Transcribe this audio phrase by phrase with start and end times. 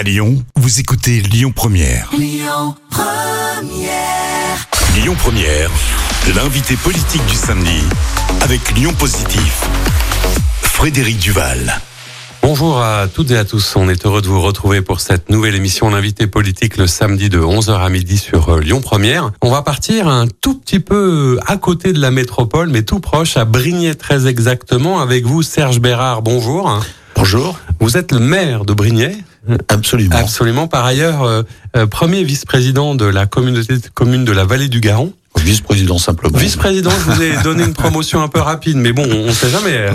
[0.00, 2.08] À Lyon, vous écoutez Lyon Première.
[2.16, 2.74] Lyon
[5.18, 5.70] Première.
[6.34, 7.82] l'invité politique du samedi
[8.40, 9.68] avec Lyon Positif.
[10.62, 11.78] Frédéric Duval.
[12.40, 13.76] Bonjour à toutes et à tous.
[13.76, 17.38] On est heureux de vous retrouver pour cette nouvelle émission L'invité politique le samedi de
[17.38, 19.32] 11h à midi sur euh, Lyon Première.
[19.42, 23.36] On va partir un tout petit peu à côté de la métropole, mais tout proche,
[23.36, 26.22] à Brignais très exactement, avec vous Serge Bérard.
[26.22, 26.80] Bonjour.
[27.16, 27.58] Bonjour.
[27.80, 29.18] Vous êtes le maire de Brignais.
[29.68, 30.16] Absolument.
[30.16, 30.68] Absolument.
[30.68, 31.42] Par ailleurs, euh,
[31.76, 35.12] euh, premier vice-président de la communauté de communes de la vallée du Garon.
[35.38, 36.38] Vice-président simplement.
[36.38, 39.48] Vice-président, je vous ai donné une promotion un peu rapide, mais bon, on ne sait
[39.48, 39.86] jamais.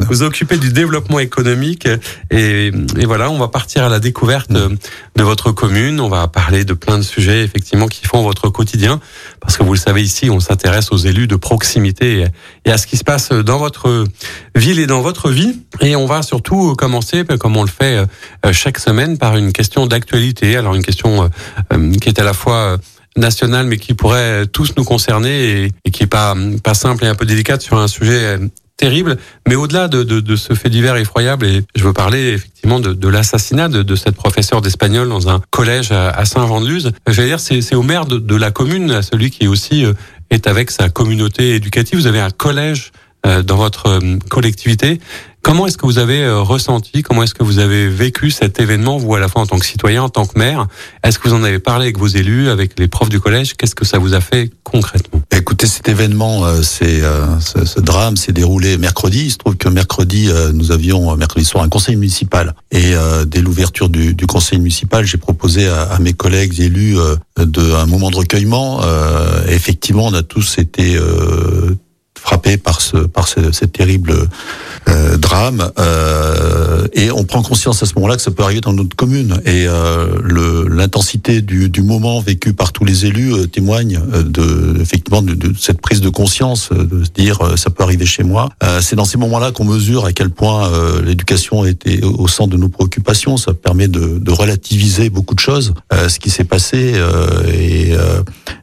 [0.00, 1.88] vous occupez du développement économique
[2.30, 2.66] et,
[2.98, 6.00] et, voilà, on va partir à la découverte de votre commune.
[6.00, 9.00] On va parler de plein de sujets effectivement qui font votre quotidien,
[9.40, 12.26] parce que vous le savez ici, on s'intéresse aux élus de proximité
[12.64, 14.04] et à ce qui se passe dans votre
[14.54, 15.60] ville et dans votre vie.
[15.80, 18.04] Et on va surtout commencer, comme on le fait
[18.44, 20.56] euh, chaque semaine, par une question d'actualité.
[20.56, 21.30] Alors une question
[21.72, 22.78] euh, qui est à la fois
[23.16, 27.14] nationale, mais qui pourrait tous nous concerner et, qui est pas pas simple et un
[27.14, 28.38] peu délicate sur un sujet
[28.80, 29.18] terrible.
[29.46, 32.94] Mais au-delà de, de, de, ce fait divers effroyable, et je veux parler effectivement de,
[32.94, 36.92] de l'assassinat de, cette professeure d'espagnol dans un collège à, Saint-Jean-de-Luz.
[37.06, 39.92] J'allais dire, c'est au maire de, la commune, à celui qui aussi euh,
[40.30, 41.98] est avec sa communauté éducative.
[41.98, 42.92] Vous avez un collège
[43.26, 44.98] euh, dans votre euh, collectivité.
[45.42, 48.98] Comment est-ce que vous avez euh, ressenti, comment est-ce que vous avez vécu cet événement,
[48.98, 50.66] vous à la fois en tant que citoyen, en tant que maire?
[51.02, 53.54] Est-ce que vous en avez parlé avec vos élus, avec les profs du collège?
[53.54, 55.22] Qu'est-ce que ça vous a fait concrètement?
[55.34, 59.24] Écoutez, cet événement, euh, c'est euh, ce, drame s'est déroulé mercredi.
[59.24, 62.92] Il se trouve que mercredi, nous avions mercredi soir un conseil municipal et
[63.26, 66.96] dès l'ouverture du, du, conseil municipal, j'ai proposé à, à, mes collègues élus
[67.38, 68.80] de un moment de recueillement.
[69.48, 70.98] effectivement, on a tous été
[72.20, 74.28] frappé par ce par ce, cette terrible
[74.88, 78.72] euh, drame euh, et on prend conscience à ce moment-là que ça peut arriver dans
[78.72, 79.40] notre commune.
[79.44, 84.80] Et euh, l'intensité du, du moment vécu par tous les élus euh, témoigne euh, de
[84.80, 88.48] effectivement de, de, cette prise de conscience de se dire ça peut arriver chez moi.
[88.80, 90.70] C'est dans ces moments-là qu'on mesure à quel point
[91.04, 93.36] l'éducation était au centre de nos préoccupations.
[93.36, 96.94] Ça permet de, de relativiser beaucoup de choses ce qui s'est passé
[97.52, 97.94] et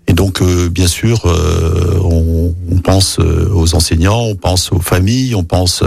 [0.07, 4.79] et donc, euh, bien sûr, euh, on, on, pense euh, aux enseignants, on pense aux
[4.79, 5.83] familles, on pense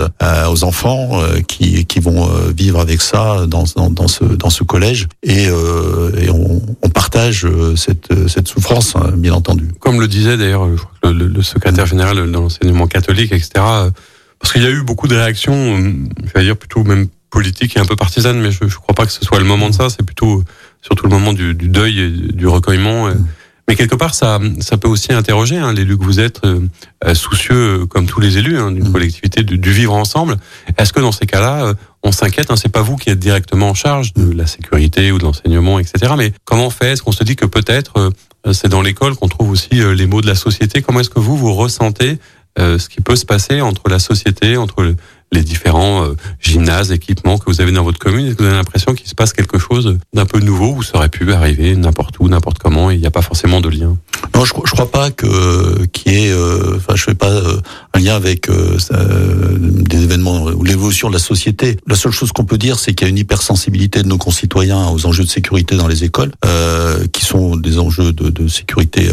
[0.48, 5.08] aux enfants qui, qui vont vivre avec ça dans, dans, dans, ce, dans ce collège.
[5.22, 9.68] Et, et on, on, partage cette, cette souffrance, hein, bien entendu.
[9.80, 10.66] Comme le disait d'ailleurs
[11.02, 13.50] le, le, secrétaire général de l'enseignement catholique, etc.
[14.40, 17.80] Parce qu'il y a eu beaucoup de réactions, je vais dire plutôt même politiques et
[17.80, 19.88] un peu partisanes, mais je ne crois pas que ce soit le moment de ça.
[19.88, 20.42] C'est plutôt
[20.82, 23.08] surtout le moment du, du deuil et du recueillement.
[23.08, 23.14] Et,
[23.70, 26.58] mais quelque part, ça, ça peut aussi interroger hein, l'élu que vous êtes, euh,
[27.06, 28.92] euh, soucieux euh, comme tous les élus hein, d'une mmh.
[28.92, 30.38] collectivité, du, vivre ensemble.
[30.76, 33.74] Est-ce que dans ces cas-là, on s'inquiète hein, C'est pas vous qui êtes directement en
[33.74, 36.14] charge de la sécurité ou de l'enseignement, etc.
[36.18, 36.94] Mais comment on fait?
[36.94, 38.10] Est-ce qu'on se dit que peut-être
[38.50, 40.82] c'est dans l'école qu'on trouve aussi les mots de la société?
[40.82, 42.18] Comment est-ce que vous vous ressentez
[42.58, 44.96] ce qui peut se passer entre la société, entre
[45.32, 48.56] les différents euh, gymnases, équipements que vous avez dans votre commune Est-ce que vous avez
[48.56, 52.18] l'impression qu'il se passe quelque chose d'un peu nouveau où ça aurait pu arriver n'importe
[52.18, 53.96] où, n'importe comment et il n'y a pas forcément de lien?
[54.34, 57.60] Non, je, je crois pas que qu'il y ait, euh, enfin, je fais pas euh,
[57.94, 61.76] un lien avec des événements ou l'évolution de la société.
[61.86, 64.88] La seule chose qu'on peut dire, c'est qu'il y a une hypersensibilité de nos concitoyens
[64.88, 66.32] aux enjeux de sécurité dans les écoles,
[67.12, 69.08] qui sont des enjeux de, de sécurité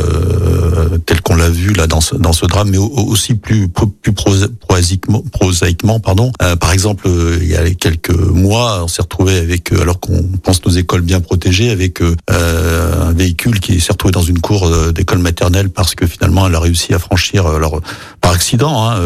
[1.05, 5.23] tels qu'on l'a vu là dans ce, dans ce drame, mais aussi plus plus prosaïquement,
[5.31, 6.31] prosaïquement pardon.
[6.41, 9.99] Euh, par exemple, euh, il y a quelques mois, on s'est retrouvé avec, euh, alors
[9.99, 14.69] qu'on pense nos écoles bien protégées, avec un véhicule qui s'est retrouvé dans une cour
[14.93, 17.81] d'école maternelle parce que finalement, elle a réussi à franchir, alors
[18.21, 19.01] par accident, hein,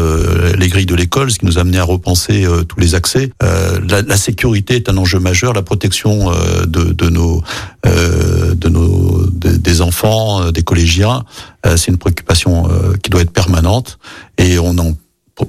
[0.56, 3.30] les grilles de l'école, ce qui nous a amené à repenser tous les accès.
[3.40, 6.30] La, la, sécurité est un enjeu majeur, la protection
[6.66, 7.42] de, de, nos,
[7.84, 11.24] de nos, des enfants, des collégiens,
[11.64, 12.68] c'est une préoccupation
[13.02, 13.98] qui doit être permanente
[14.38, 14.94] et on en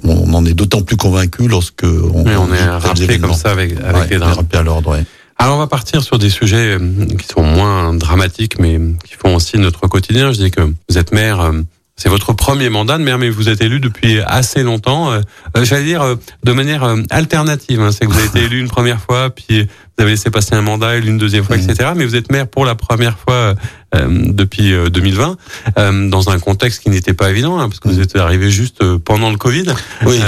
[0.03, 4.09] on en est d'autant plus convaincu lorsque on, on est rappelé comme ça avec, avec
[4.09, 4.45] les drames.
[4.53, 4.97] à l'ordre.
[5.38, 9.35] Alors on va partir sur des sujets euh, qui sont moins dramatiques, mais qui font
[9.35, 10.31] aussi notre quotidien.
[10.31, 11.51] Je dis que vous êtes maire.
[11.94, 15.12] Euh, c'est votre premier mandat de maire, mais vous êtes élu depuis assez longtemps.
[15.12, 15.22] Euh,
[15.63, 17.81] j'allais dire de manière alternative.
[17.81, 17.92] Hein.
[17.92, 19.63] C'est que vous avez été élu une première fois, puis
[19.98, 21.92] vous avez laissé passer un mandat, une deuxième fois, etc.
[21.95, 23.56] Mais vous êtes maire pour la première fois
[23.95, 27.90] euh, depuis 2020, euh, euh, dans un contexte qui n'était pas évident, hein, parce que
[27.90, 29.66] vous êtes arrivé juste pendant le Covid.
[30.06, 30.19] Oui.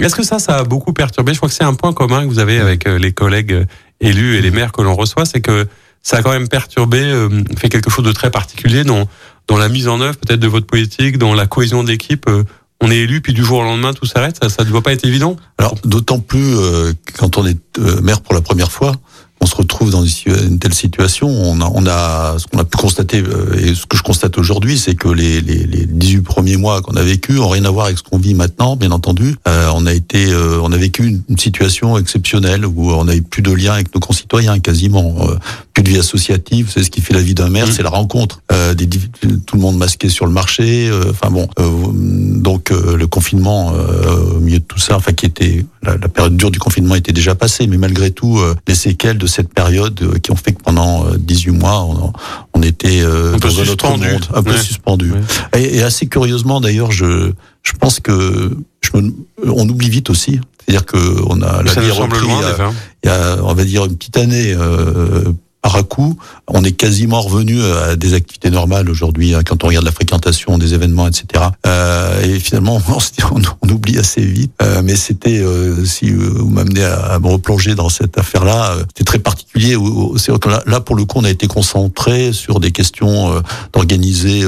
[0.00, 1.32] Est-ce que ça, ça a beaucoup perturbé?
[1.32, 3.64] Je crois que c'est un point commun que vous avez avec les collègues
[4.00, 5.66] élus et les maires que l'on reçoit, c'est que
[6.02, 7.00] ça a quand même perturbé,
[7.58, 9.08] fait quelque chose de très particulier dans,
[9.48, 12.28] dans la mise en œuvre peut-être de votre politique, dans la cohésion d'équipe
[12.80, 14.38] on est élu, puis du jour au lendemain, tout s'arrête.
[14.48, 15.36] Ça, ne doit pas être évident.
[15.58, 18.92] Alors, d'autant plus euh, quand on est euh, maire pour la première fois,
[19.40, 21.28] on se retrouve dans une telle situation.
[21.28, 23.22] On a, on a ce qu'on a pu constater
[23.58, 26.96] et ce que je constate aujourd'hui, c'est que les, les, les 18 premiers mois qu'on
[26.96, 29.36] a vécu ont rien à voir avec ce qu'on vit maintenant, bien entendu.
[29.44, 33.74] on a été, on a vécu une, situation exceptionnelle où on eu plus de liens
[33.74, 35.14] avec nos concitoyens, quasiment
[35.82, 36.70] de vie associative.
[36.72, 37.72] C'est ce qui fait la vie d'un maire, mmh.
[37.72, 38.42] c'est la rencontre.
[38.76, 40.90] des, tout le monde masqué sur le marché.
[41.10, 41.48] Enfin bon,
[42.40, 46.58] donc le confinement au milieu de tout ça, enfin qui était la, période dure du
[46.58, 50.30] confinement était déjà passée, mais malgré tout, euh, les séquelles de cette période euh, qui
[50.30, 52.12] ont fait que pendant 18 euh, mois, on,
[52.54, 55.12] on était dans un autre monde, un peu suspendu.
[55.54, 57.32] Et, et, assez curieusement, d'ailleurs, je,
[57.62, 59.12] je pense que je me,
[59.44, 60.40] on oublie vite aussi.
[60.66, 62.26] C'est-à-dire que on a la vie repris
[63.04, 65.32] il, y a, on va dire une petite année euh,
[65.82, 66.16] coup,
[66.48, 70.58] on est quasiment revenu à des activités normales aujourd'hui hein, quand on regarde la fréquentation
[70.58, 71.44] des événements, etc.
[71.66, 72.80] Euh, et finalement,
[73.30, 74.52] on, on, oublie assez vite.
[74.62, 79.04] Euh, mais c'était, euh, si vous m'amenez à, me replonger dans cette affaire-là, euh, c'était
[79.04, 79.76] très particulier.
[80.16, 83.40] C'est là, là, pour le coup, on a été concentré sur des questions euh,
[83.72, 84.44] d'organiser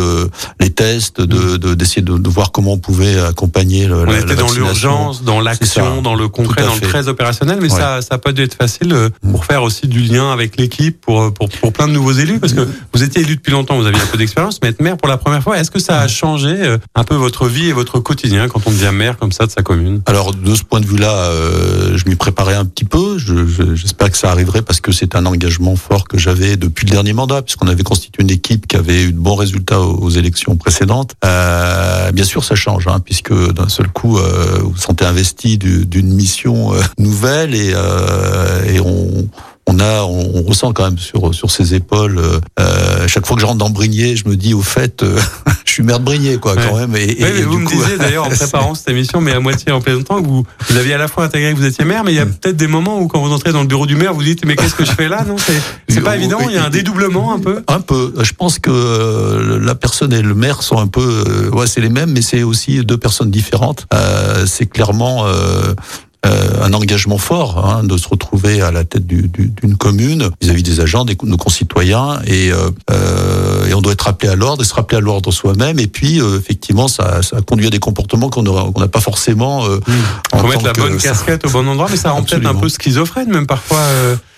[0.61, 3.87] les tests, de d'essayer de, de, voir comment on pouvait accompagner.
[3.87, 7.59] Le, on la, était dans l'urgence, dans l'action, dans le concret, dans le très opérationnel.
[7.61, 11.07] Mais ça, ça a pas dû être facile pour faire aussi du lien avec l'équipe
[11.08, 13.87] pour, pour, pour plein de nouveaux élus Parce que vous étiez élu depuis longtemps, vous
[13.87, 16.06] aviez un peu d'expérience, mais être maire pour la première fois, est-ce que ça a
[16.06, 19.46] changé euh, un peu votre vie et votre quotidien quand on devient maire comme ça
[19.46, 20.02] de sa commune?
[20.05, 23.16] Alors de ce point de vue-là, euh, je m'y préparais un petit peu.
[23.75, 27.14] J'espère que ça arriverait parce que c'est un engagement fort que j'avais depuis le dernier
[27.14, 31.14] mandat, puisqu'on avait constitué une équipe qui avait eu de bons résultats aux, élections précédentes.
[31.25, 35.56] Euh, bien sûr, ça change, hein, puisque d'un seul coup, euh, vous vous sentez investi
[35.56, 37.75] d'une mission nouvelle et,
[38.66, 39.28] et on
[39.69, 42.19] on a, on, ressent quand même sur sur ses épaules.
[42.19, 45.20] Euh, euh chaque fois que je rentre dans Brigné, je me dis au fait, euh,
[45.65, 46.97] je suis maire de Brigné, quoi, quand même.
[46.97, 50.26] Et, vous me disiez d'ailleurs en préparant cette émission, mais à moitié en plaisantant, que
[50.26, 52.26] vous, vous aviez à la fois intégré que vous étiez maire, mais il y a
[52.26, 54.56] peut-être des moments où quand vous entrez dans le bureau du maire, vous dites mais
[54.56, 55.25] qu'est-ce que je fais là?
[55.25, 55.37] Non,
[55.88, 56.38] c'est pas évident.
[56.49, 57.62] Il y a un dédoublement un peu?
[57.69, 58.15] Un peu.
[58.23, 61.91] Je pense que euh, la personne et le maire sont un peu, ouais, c'est les
[61.91, 63.87] mêmes, mais c'est aussi deux personnes différentes.
[64.47, 65.26] c'est clairement
[66.26, 70.65] euh, un engagement fort hein, de se retrouver à la tête d'une du, commune vis-à-vis
[70.65, 74.62] des agents, des, nos concitoyens, et, euh, euh, et on doit être rappelé à l'ordre
[74.62, 75.79] et se rappeler à l'ordre soi-même.
[75.79, 79.65] Et puis, euh, effectivement, ça, ça conduit à des comportements qu'on n'a pas forcément.
[79.67, 80.49] Euh, mmh.
[80.49, 83.47] mettre la bonne casquette au bon endroit, mais ça rend peut-être un peu schizophrène, même
[83.47, 83.81] parfois.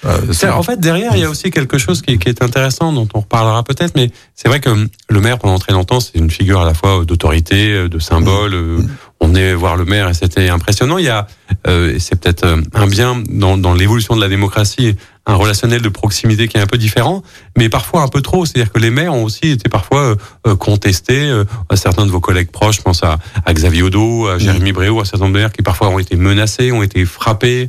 [0.04, 3.08] Euh, en fait, derrière, il y a aussi quelque chose qui, qui est intéressant, dont
[3.14, 6.60] on reparlera peut-être, mais c'est vrai que le maire, pendant très longtemps, c'est une figure
[6.60, 8.54] à la fois d'autorité, de symbole.
[8.54, 8.88] Mmh
[9.20, 10.98] on est voir le maire et c'était impressionnant.
[10.98, 11.26] Il y a,
[11.66, 14.96] euh, c'est peut-être euh, un bien dans, dans l'évolution de la démocratie,
[15.30, 17.22] un relationnel de proximité qui est un peu différent,
[17.56, 18.44] mais parfois un peu trop.
[18.44, 20.16] C'est-à-dire que les maires ont aussi été parfois
[20.46, 21.28] euh, contestés.
[21.30, 21.44] Euh,
[21.74, 25.04] certains de vos collègues proches, je pense à, à Xavier Odo, à Jérémy Bréau, à
[25.04, 27.68] certains maires qui parfois ont été menacés, ont été frappés,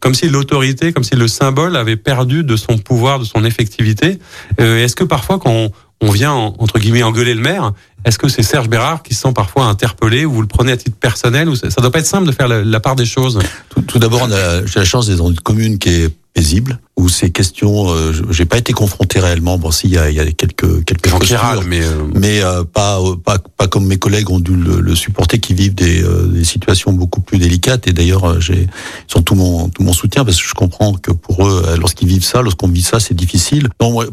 [0.00, 4.18] comme si l'autorité, comme si le symbole avait perdu de son pouvoir, de son effectivité.
[4.58, 5.70] Est-ce que parfois quand on,
[6.00, 7.72] on vient entre guillemets engueuler le maire,
[8.06, 10.76] est-ce que c'est Serge Bérard qui se sent parfois interpellé ou vous le prenez à
[10.76, 13.40] titre personnel ou ça, doit pas être simple de faire la, part des choses
[13.88, 14.28] Tout, d'abord,
[14.64, 18.46] j'ai la chance d'être dans une commune qui est paisible où ces questions, euh, j'ai
[18.46, 19.58] pas été confronté réellement.
[19.58, 21.18] Bon, si il y a, y a, quelques quelques gens
[21.66, 25.52] mais euh, mais euh, pas, pas pas comme mes collègues ont dû le, supporter, qui
[25.52, 27.86] vivent des, euh, des, situations beaucoup plus délicates.
[27.86, 31.10] Et d'ailleurs, j'ai ils sont tout mon tout mon soutien parce que je comprends que
[31.10, 33.68] pour eux, lorsqu'ils vivent ça, lorsqu'on vit ça, c'est difficile.
[33.80, 34.06] Non, moi,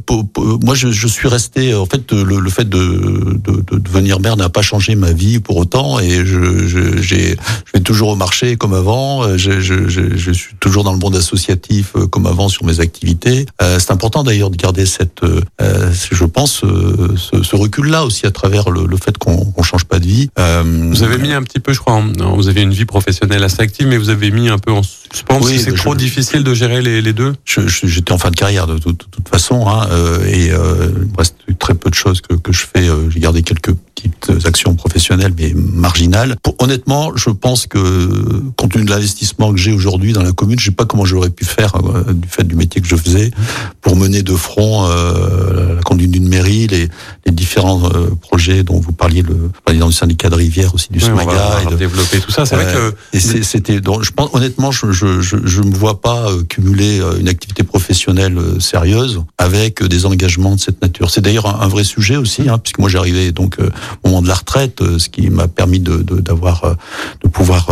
[0.61, 1.73] moi je, je, suis resté.
[1.73, 5.39] En fait, le, le fait de, de, de, devenir maire n'a pas changé ma vie
[5.39, 5.99] pour autant.
[5.99, 7.31] Et je je, j'ai,
[7.65, 9.37] je vais toujours au marché comme avant.
[9.37, 13.45] Je, je, je, suis toujours dans le monde associatif comme avant sur mes activités.
[13.61, 18.25] Euh, c'est important d'ailleurs de garder cette, euh, je pense, euh, ce, ce recul-là aussi
[18.25, 20.29] à travers le, le fait qu'on ne change pas de vie.
[20.37, 22.01] vous avez mis un petit peu, je crois,
[22.35, 25.39] vous avez une vie professionnelle assez active, mais vous avez mis un peu en suspens
[25.41, 27.33] oui, c'est trop difficile de gérer les, les deux.
[27.45, 29.87] J'étais en fin de carrière de, toute façon, hein,
[30.27, 32.87] et il me reste très peu de choses que, que je fais.
[33.09, 36.35] J'ai gardé quelques que petites actions professionnelles, mais marginales.
[36.41, 37.79] Pour, honnêtement, je pense que
[38.57, 41.29] compte tenu de l'investissement que j'ai aujourd'hui dans la commune, je sais pas comment j'aurais
[41.29, 41.73] pu faire
[42.13, 43.31] du fait du métier que je faisais
[43.81, 46.89] pour mener de front euh, la conduite d'une mairie, les,
[47.25, 50.99] les différents euh, projets dont vous parliez, le président du syndicat de rivière aussi du
[50.99, 51.63] oui, SMAGA.
[51.63, 52.45] et de, développer tout ça.
[52.45, 55.73] C'est vrai euh, que et c'était donc je pense honnêtement, je je je, je me
[55.73, 61.09] vois pas euh, cumuler euh, une activité professionnelle sérieuse avec des engagements de cette nature.
[61.09, 63.63] C'est d'ailleurs un, un, vrai sujet aussi, hein, puisque moi j'arrivais donc au
[64.03, 67.67] moment de la retraite, ce qui m'a permis de d'avoir de, de, pouvoir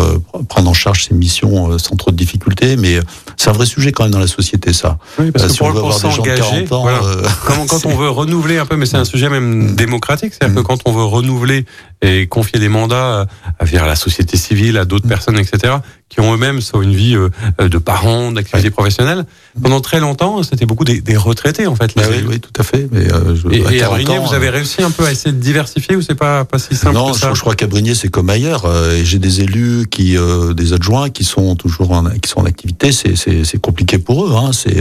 [0.50, 2.75] prendre en charge ces missions sans trop de difficultés.
[2.77, 3.00] Mais
[3.38, 4.98] c'est un vrai sujet quand même dans la société, ça.
[5.20, 7.00] Oui, parce que pour, pour s'engager, voilà.
[7.03, 10.56] euh, quand, quand on veut renouveler un peu, mais c'est un sujet même démocratique, c'est-à-dire
[10.56, 10.63] que mm.
[10.63, 11.65] quand on veut renouveler
[12.01, 13.27] et confier des mandats
[13.60, 15.10] à, à la société civile, à d'autres mm.
[15.10, 15.75] personnes, etc.,
[16.12, 17.15] qui ont eux-mêmes soit une vie
[17.58, 19.25] de parents, d'activité professionnelle.
[19.62, 21.91] Pendant très longtemps, c'était beaucoup des, retraités en fait.
[21.96, 22.88] Bah oui, oui, tout à fait.
[22.91, 26.01] Mais je, et, à, Brigné, vous avez réussi un peu à essayer de diversifier ou
[26.01, 28.65] c'est pas pas si simple Non, que ça je, crois qu'à Brigné c'est comme ailleurs.
[28.94, 30.18] et j'ai des élus qui,
[30.56, 32.91] des adjoints qui sont toujours en, qui sont en activité.
[32.91, 34.36] C'est compliqué pour eux.
[34.36, 34.51] Hein.
[34.51, 34.77] C'est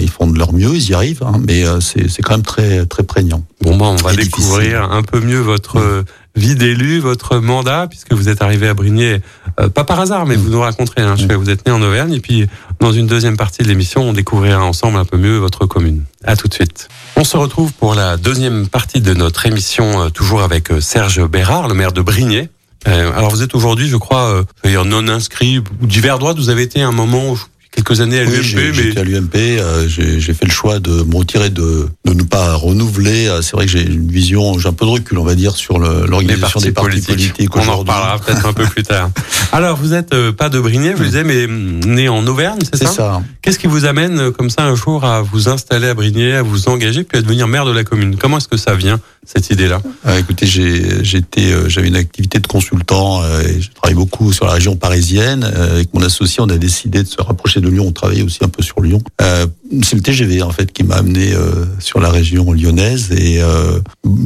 [0.00, 1.40] ils font de leur mieux, ils y arrivent, hein.
[1.46, 3.44] mais c'est quand même très très prégnant.
[3.62, 6.02] Bon, ben, on va découvrir un peu mieux votre euh,
[6.34, 9.20] vie d'élu, votre mandat, puisque vous êtes arrivé à Brigné,
[9.60, 11.02] euh, pas par hasard, mais vous nous raconterez.
[11.02, 12.46] Hein, vous êtes né en Auvergne, et puis
[12.80, 16.04] dans une deuxième partie de l'émission, on découvrira ensemble un peu mieux votre commune.
[16.24, 16.88] À tout de suite.
[17.16, 21.68] On se retrouve pour la deuxième partie de notre émission, euh, toujours avec Serge Bérard,
[21.68, 22.48] le maire de Brigné.
[22.84, 26.34] alors vous êtes aujourd'hui, je crois, non inscrit ou divers droits.
[26.34, 27.36] Vous avez été un moment,
[27.72, 28.54] quelques années à l'UMP.
[28.54, 28.72] mais...
[28.74, 32.54] J'étais à l'UMP, euh, j'ai fait le choix de me retirer, de, de ne pas
[32.54, 33.26] renouveler.
[33.26, 35.56] Euh, c'est vrai que j'ai une vision, j'ai un peu de recul, on va dire,
[35.56, 37.56] sur l'organisation des partis politiques.
[37.56, 39.10] on en reparlera peut-être un peu plus tard.
[39.52, 42.76] Alors, vous êtes euh, pas de Brignais, vous disiez, mais mm, né en Auvergne, c'est
[42.76, 43.22] ça C'est ça?
[43.40, 46.68] Qu'est-ce qui vous amène comme ça un jour à vous installer à Brignais, à vous
[46.68, 48.16] engager, puis à devenir maire de la commune?
[48.16, 49.80] Comment est-ce que ça vient cette idée-là?
[50.04, 55.44] Ah, Écoutez, j'avais une activité de consultant et je travaille beaucoup sur la région parisienne.
[55.44, 57.86] avec mon associé, on a décidé de se rapprocher de Lyon.
[57.88, 59.00] On travaillait aussi un peu sur Lyon.
[59.22, 59.46] Euh,
[59.82, 63.80] c'est le TGV en fait qui m'a amené euh, sur la région lyonnaise et euh,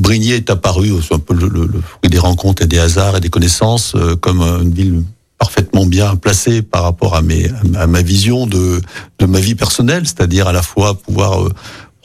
[0.09, 3.95] est apparu, c'est un peu le, fruit des rencontres et des hasards et des connaissances,
[4.21, 5.02] comme une ville
[5.38, 8.81] parfaitement bien placée par rapport à, mes, à ma vision de,
[9.19, 11.49] de ma vie personnelle, c'est-à-dire à la fois pouvoir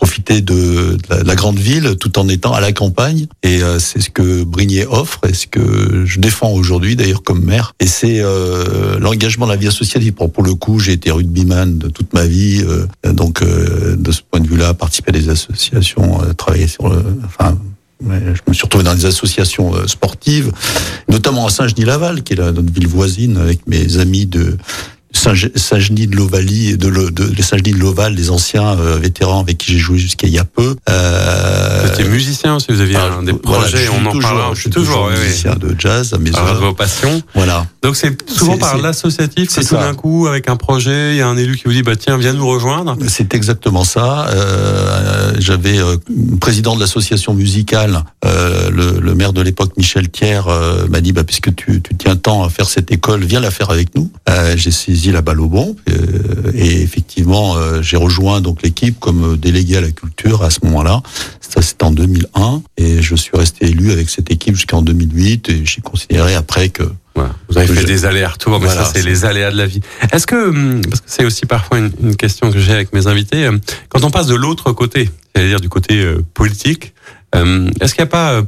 [0.01, 3.27] profiter de, la, grande ville tout en étant à la campagne.
[3.43, 7.45] Et euh, c'est ce que Brigné offre et ce que je défends aujourd'hui d'ailleurs comme
[7.45, 7.75] maire.
[7.79, 10.13] Et c'est euh, l'engagement de la vie associative.
[10.13, 12.65] Pour, pour le coup, j'ai été rugbyman de toute ma vie.
[12.67, 17.03] Euh, donc de ce point de vue-là, participer à des associations, travailler sur le...
[17.23, 17.57] Enfin,
[18.01, 20.51] je me suis retrouvé dans des associations sportives,
[21.09, 24.57] notamment à Saint-Genis-Laval, qui est notre ville voisine, avec mes amis de
[25.13, 29.71] Saint-Genis de l'Ovalie, de, de, de Saint-Genis de l'Oval, les anciens euh, vétérans avec qui
[29.71, 30.75] j'ai joué jusqu'à il y a peu.
[30.89, 34.55] Euh, vous étiez musicien si vous aviez ah, un des projets, on en parle.
[34.55, 36.59] Je suis toujours, musicien de jazz à mes heures.
[36.59, 37.21] vos passions.
[37.35, 37.65] Voilà.
[37.83, 41.27] Donc c'est souvent par l'associatif c'est tout d'un coup avec un projet, il y a
[41.27, 42.95] un élu qui vous dit bah tiens viens nous rejoindre.
[43.07, 44.27] C'est exactement ça.
[44.29, 45.77] Euh, J'avais
[46.39, 50.41] président de l'association musicale, le, le, maire de l'époque Michel Thiers
[50.89, 53.69] m'a dit bah puisque tu, tu tiens tant à faire cette école, viens la faire
[53.71, 54.09] avec nous.
[54.55, 55.75] j'ai saisi la balle au bon.
[55.89, 60.59] Euh, et effectivement, euh, j'ai rejoint donc l'équipe comme délégué à la culture à ce
[60.65, 61.01] moment-là.
[61.39, 62.61] Ça, c'était en 2001.
[62.77, 65.49] Et je suis resté élu avec cette équipe jusqu'en 2008.
[65.49, 66.83] Et j'ai considéré après que
[67.15, 69.81] vous avez fait des allers-retours, mais ça, c'est les aléas de la vie.
[70.11, 73.47] Est-ce que, hum, parce que c'est aussi parfois une, question que j'ai avec mes invités,
[73.47, 76.93] hum, quand on passe de l'autre côté, c'est-à-dire du côté euh, politique,
[77.35, 78.41] hum, est-ce qu'il n'y a pas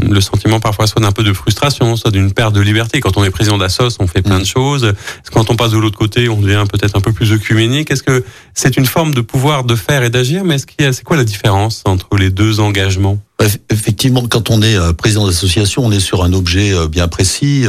[0.00, 3.00] le sentiment parfois soit d'un peu de frustration, soit d'une perte de liberté.
[3.00, 4.46] Quand on est président d'Assos, on fait plein de mm.
[4.46, 4.92] choses.
[5.32, 7.90] Quand on passe de l'autre côté, on devient peut-être un peu plus œcuménique?
[7.90, 8.24] Est-ce que
[8.54, 11.04] c'est une forme de pouvoir de faire et d'agir Mais est-ce qu'il y a, c'est
[11.04, 13.18] quoi la différence entre les deux engagements?
[13.38, 17.08] Bah, Effectivement, quand on est euh, président d'association, on est sur un objet euh, bien
[17.08, 17.64] précis,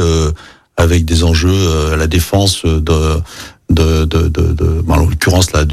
[0.76, 2.80] avec des enjeux à la défense de,
[3.70, 5.64] de, de, de, de en l'occurrence là,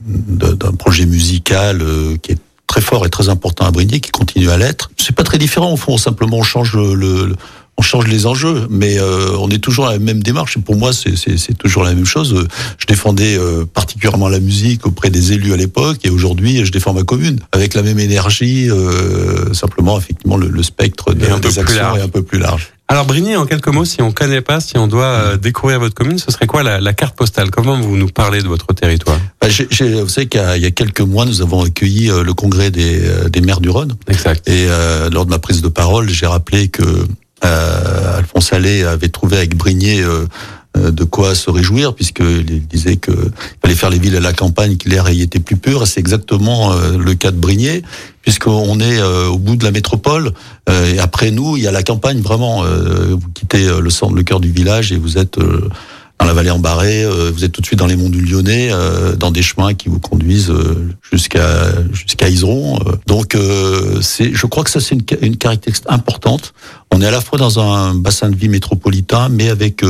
[0.00, 1.82] d'un projet musical
[2.20, 2.38] qui est
[2.74, 4.90] très fort et très important à Brigny, qui continue à l'être.
[4.96, 5.96] C'est pas très différent au fond.
[5.96, 7.36] Simplement, on change le,
[7.76, 10.56] on change les enjeux, mais euh, on est toujours à la même démarche.
[10.56, 12.48] Et pour moi, c'est toujours la même chose.
[12.78, 16.94] Je défendais euh, particulièrement la musique auprès des élus à l'époque, et aujourd'hui, je défends
[16.94, 18.68] ma commune avec la même énergie.
[18.68, 21.28] Euh, simplement, effectivement, le, spectre des
[21.60, 22.73] actions est un peu plus large.
[22.86, 25.94] Alors Brigny, en quelques mots, si on connaît pas, si on doit euh, découvrir votre
[25.94, 27.50] commune, ce serait quoi la, la carte postale?
[27.50, 29.18] Comment vous nous parlez de votre territoire?
[29.40, 33.00] Bah, Vous savez qu'il y, a quelques mois, nous avons accueilli euh, le congrès des,
[33.02, 33.96] euh, des maires du Rhône.
[34.08, 34.46] Exact.
[34.48, 34.66] Et
[35.10, 37.06] lors de ma prise de parole, j'ai rappelé que
[37.40, 40.00] Alphonse Allais avait trouvé avec Brigny
[40.76, 43.12] de quoi se réjouir puisqu'il disait que
[43.62, 45.86] fallait faire les villes à la campagne, que l'air y était plus pur.
[45.86, 47.82] C'est exactement le cas de Brigné
[48.24, 50.32] puisqu'on est euh, au bout de la métropole.
[50.68, 52.64] Euh, et après nous, il y a la campagne vraiment.
[52.64, 55.38] Euh, vous quittez le centre, le cœur du village et vous êtes
[56.18, 58.70] dans la vallée en Barré, vous êtes tout de suite dans les monts du Lyonnais,
[59.18, 60.52] dans des chemins qui vous conduisent
[61.10, 62.78] jusqu'à jusqu'à Iseron.
[63.06, 63.36] Donc
[64.00, 66.54] c'est, je crois que ça c'est une, une caractéristique importante.
[66.92, 69.82] On est à la fois dans un bassin de vie métropolitain, mais avec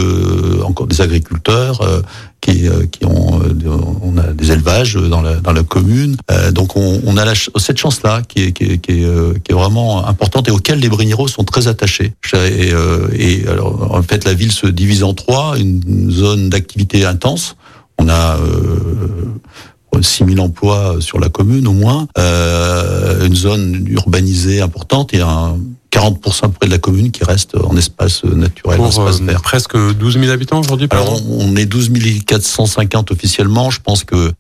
[0.65, 2.03] encore des agriculteurs,
[2.45, 6.17] qui, euh, qui ont, euh, on a des élevages dans la, dans la commune.
[6.31, 9.53] Euh, donc on, on a la, cette chance-là qui est, qui, est, qui, est, qui
[9.53, 12.13] est vraiment importante et auquel les Brigneros sont très attachés.
[12.35, 12.73] Et,
[13.15, 17.57] et alors, en fait, la ville se divise en trois, une zone d'activité intense.
[17.99, 25.15] On a euh, 6000 emplois sur la commune au moins, euh, une zone urbanisée importante
[25.15, 25.57] et un
[25.95, 29.43] 40% près de la commune qui reste en espace naturel, en espace vert.
[29.43, 30.89] Presque 12 000 habitants aujourd'hui.
[30.91, 31.91] Alors on, est 12
[32.27, 33.71] 450 officiellement.
[33.71, 34.33] Je pense que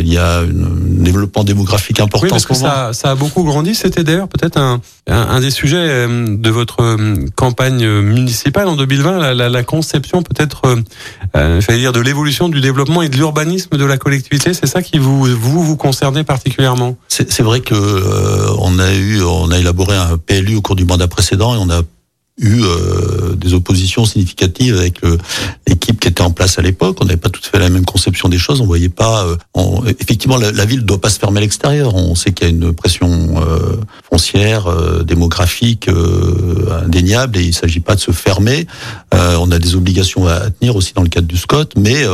[0.00, 2.24] il y a un développement démographique important.
[2.24, 3.74] Oui, parce que ça, ça, a beaucoup grandi.
[3.74, 6.96] C'était d'ailleurs peut-être un, un, des sujets de votre
[7.34, 10.62] campagne municipale en 2020, la, la, la conception peut-être,
[11.36, 14.54] euh, dire, de l'évolution du développement et de l'urbanisme de la collectivité.
[14.54, 16.96] C'est ça qui vous vous vous concernez particulièrement?
[17.08, 17.74] C'est vrai que
[18.58, 21.70] on a eu, on a élaboré un PLU au cours du mandat précédent et on
[21.70, 21.82] a
[22.38, 25.00] eu euh, des oppositions significatives avec
[25.66, 26.98] l'équipe qui était en place à l'époque.
[27.00, 28.60] On n'avait pas tout à fait la même conception des choses.
[28.60, 29.24] On voyait pas.
[29.24, 31.94] Euh, effectivement, la, la, ville ne doit pas se fermer à l'extérieur.
[31.94, 33.76] On sait qu'il y a une pression euh,
[34.08, 34.66] foncière,
[35.04, 35.88] démographique
[36.82, 38.66] indéniable, et il ne s'agit pas de se fermer.
[39.12, 42.04] on a des obligations à tenir aussi dans le cadre du SCOT, mais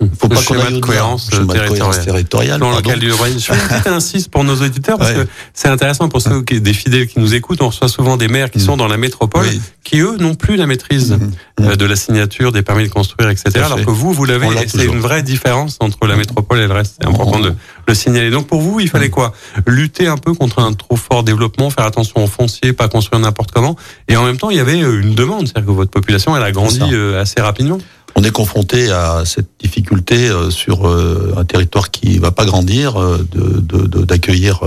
[0.00, 2.04] il faut pas qu'on aille de cohérence, territoriale.
[2.04, 2.60] territoriale.
[2.60, 6.22] Dans le cadre du Je vais insiste pour nos auditeurs parce que c'est intéressant pour
[6.22, 7.62] ceux qui, des fidèles qui nous écoutent.
[7.62, 9.46] On reçoit souvent des maires qui sont dans la métropole,
[9.84, 11.32] qui eux n'ont plus la maîtrise mhm.
[11.60, 13.50] euh, de la signature, des permis de construire, etc.
[13.64, 14.46] Alors que vous, vous l'avez.
[14.66, 16.96] C'est une vraie différence entre la métropole et le reste.
[17.00, 17.54] C'est important de
[17.86, 18.30] le signaler.
[18.30, 19.32] Donc pour vous, il fallait quoi?
[19.66, 23.50] Lutter un peu contre un trop fort développement, faire attention aux fonciers, pas construire n'importe
[23.50, 23.76] comment.
[24.08, 26.42] Et en même temps, il y avait euh, une demande, c'est-à-dire que votre population, elle
[26.42, 27.78] a grandi euh, assez rapidement
[28.14, 33.00] on est confronté à cette difficulté euh, sur euh, un territoire qui va pas grandir,
[33.00, 34.60] euh, de d'accueillir.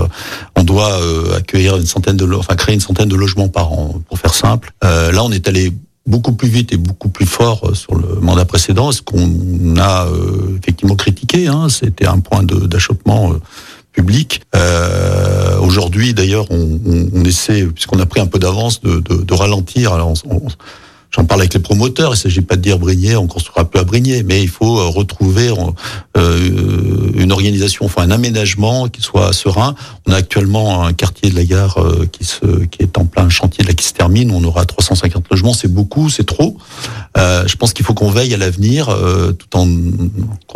[0.56, 1.00] On doit
[1.36, 4.72] accueillir une centaine de, enfin créer une centaine de logements par an, pour faire simple.
[4.82, 5.72] là, on est allé
[6.06, 10.06] beaucoup plus vite et beaucoup plus fort sur le mandat précédent, ce qu'on a
[10.58, 11.48] effectivement critiqué.
[11.48, 13.34] Hein, C'était un point d'achoppement
[13.92, 14.42] public.
[15.60, 16.78] Aujourd'hui, d'ailleurs, on,
[17.12, 19.92] on, essaie, puisqu'on a pris un peu d'avance, de, de, de, ralentir.
[19.92, 20.40] Alors, on,
[21.14, 22.10] J'en parle avec les promoteurs.
[22.10, 24.78] Il ne s'agit pas de dire Brigné, on construira plus à Brigné, mais il faut
[24.78, 25.52] euh, retrouver
[26.16, 29.74] euh, une organisation, enfin un aménagement qui soit serein.
[30.06, 33.28] On a actuellement un quartier de la gare euh, qui se, qui est en plein
[33.28, 34.30] chantier là qui se termine.
[34.30, 36.56] On aura 350 logements, c'est beaucoup, c'est trop.
[37.14, 38.86] je pense qu'il faut qu'on veille à l'avenir,
[39.38, 39.68] tout en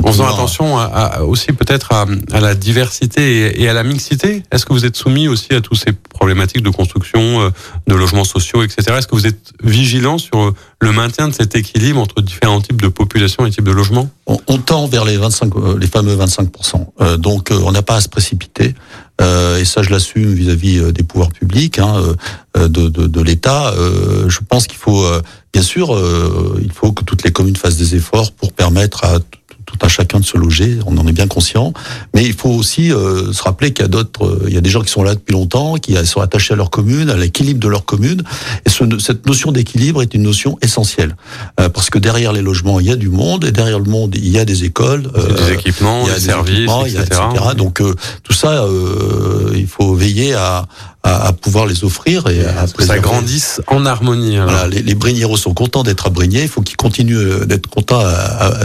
[0.02, 4.42] en faisant attention à, aussi peut-être à, à, la diversité et, à la mixité.
[4.50, 7.52] Est-ce que vous êtes soumis aussi à tous ces problématiques de construction,
[7.86, 8.96] de logements sociaux, etc.
[8.98, 10.45] Est-ce que vous êtes vigilant sur
[10.80, 14.58] le maintien de cet équilibre entre différents types de populations et types de logements on,
[14.58, 16.86] tend vers les 25, euh, les fameux 25%.
[17.00, 18.74] Euh, donc euh, on n'a pas à se précipiter.
[19.20, 22.02] et ça, je l'assume vis-à-vis des pouvoirs publics, hein,
[22.54, 23.72] de l'État.
[24.28, 25.06] je pense qu'il faut,
[25.54, 25.98] bien sûr,
[26.60, 29.18] il faut que toutes les communes fassent des efforts pour permettre à
[29.76, 31.72] tout un chacun de se loger, on en est bien conscient.
[32.14, 34.60] Mais il faut aussi euh, se rappeler qu'il y a d'autres, euh, il y a
[34.60, 37.60] des gens qui sont là depuis longtemps, qui sont attachés à leur commune, à l'équilibre
[37.60, 38.22] de leur commune.
[38.64, 41.16] Et ce, cette notion d'équilibre est une notion essentielle.
[41.60, 44.14] Euh, parce que derrière les logements, il y a du monde, et derrière le monde,
[44.16, 45.10] il y a des écoles.
[45.12, 47.18] des équipements, il y a des, services, etc.
[47.56, 47.82] Donc
[48.22, 48.66] tout ça,
[49.54, 50.66] il faut veiller à,
[51.06, 54.38] à, pouvoir les offrir et à que ça grandisse en harmonie.
[54.38, 58.02] Voilà, les, les sont contents d'être à Brigné, il faut qu'ils continuent euh, d'être contents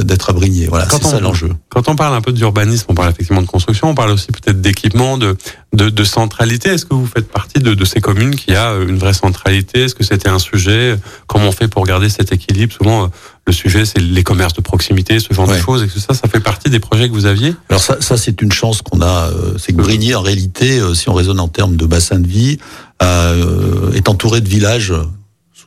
[0.03, 0.67] d'être à Brigné.
[0.67, 1.51] Voilà, c'est ça l'enjeu.
[1.69, 4.61] Quand on parle un peu d'urbanisme, on parle effectivement de construction, on parle aussi peut-être
[4.61, 5.37] d'équipement, de,
[5.73, 6.69] de, de, centralité.
[6.69, 9.83] Est-ce que vous faites partie de, de, ces communes qui a euh, une vraie centralité?
[9.83, 10.95] Est-ce que c'était un sujet?
[11.27, 12.73] Comment on fait pour garder cet équilibre?
[12.73, 13.07] Souvent, euh,
[13.47, 15.83] le sujet, c'est les commerces de proximité, ce genre de choses.
[15.83, 18.41] Et que ça, ça fait partie des projets que vous aviez Alors ça, ça c'est
[18.41, 19.29] une chance qu'on a.
[19.29, 22.27] Euh, c'est que Brigny, en réalité, euh, si on raisonne en termes de bassin de
[22.27, 22.59] vie,
[23.01, 24.93] euh, est entouré de villages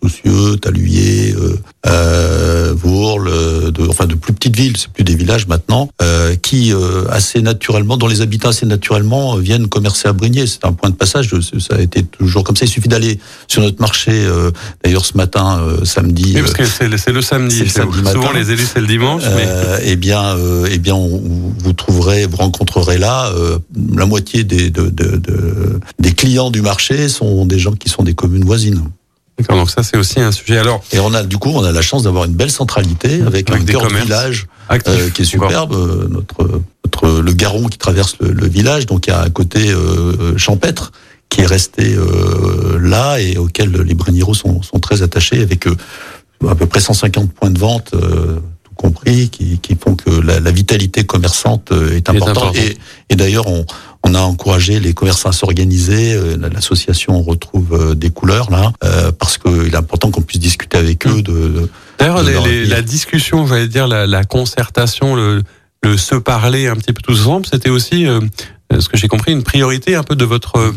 [0.08, 3.30] Soucieux, Taluyer, euh, euh, Vourles,
[3.72, 7.40] de, enfin de plus petites villes, c'est plus des villages maintenant, euh, qui euh, assez
[7.40, 10.46] naturellement, dont les habitants assez naturellement viennent commercer à Brigné.
[10.46, 11.34] C'est un point de passage.
[11.58, 12.66] Ça a été toujours comme ça.
[12.66, 14.26] Il suffit d'aller sur notre marché.
[14.82, 16.32] D'ailleurs, ce matin, samedi.
[16.34, 17.60] Oui, parce que c'est le, le, samedi.
[17.60, 19.22] Le samedi Souvent, les élus c'est le dimanche.
[19.34, 19.48] Mais...
[19.84, 20.36] eh bien,
[20.70, 23.32] eh bien, vous trouverez, vous rencontrerez là
[23.94, 28.02] la moitié des, de, de, de, des clients du marché sont des gens qui sont
[28.02, 28.82] des communes voisines.
[29.38, 30.58] D'accord, donc ça c'est aussi un sujet.
[30.58, 33.50] Alors et on a du coup on a la chance d'avoir une belle centralité avec,
[33.50, 35.72] un cœur de village euh, qui est superbe.
[35.72, 39.70] Euh, notre, notre le Garon qui traverse le, village, donc il y a un côté
[39.70, 40.92] euh, champêtre
[41.30, 45.66] qui est resté euh, là et auquel les Brigneros sont, sont très attachés avec
[46.48, 47.92] à peu près 150 points de vente
[48.74, 52.56] compris qui, qui font que la, la vitalité commerçante est importante.
[52.56, 52.76] Et,
[53.10, 53.64] et d'ailleurs on
[54.04, 56.12] on a encouragé les commerçants à s'organiser.
[56.12, 60.76] Euh, l'association retrouve euh, des couleurs là, euh, parce qu'il est important qu'on puisse discuter
[60.76, 61.22] avec eux.
[61.22, 65.42] De, D'ailleurs, la discussion, j'allais dire la, la concertation, le,
[65.82, 68.06] le, se parler un petit peu tous ensemble, c'était aussi,
[68.70, 70.74] ce que j'ai compris, une priorité un peu de votre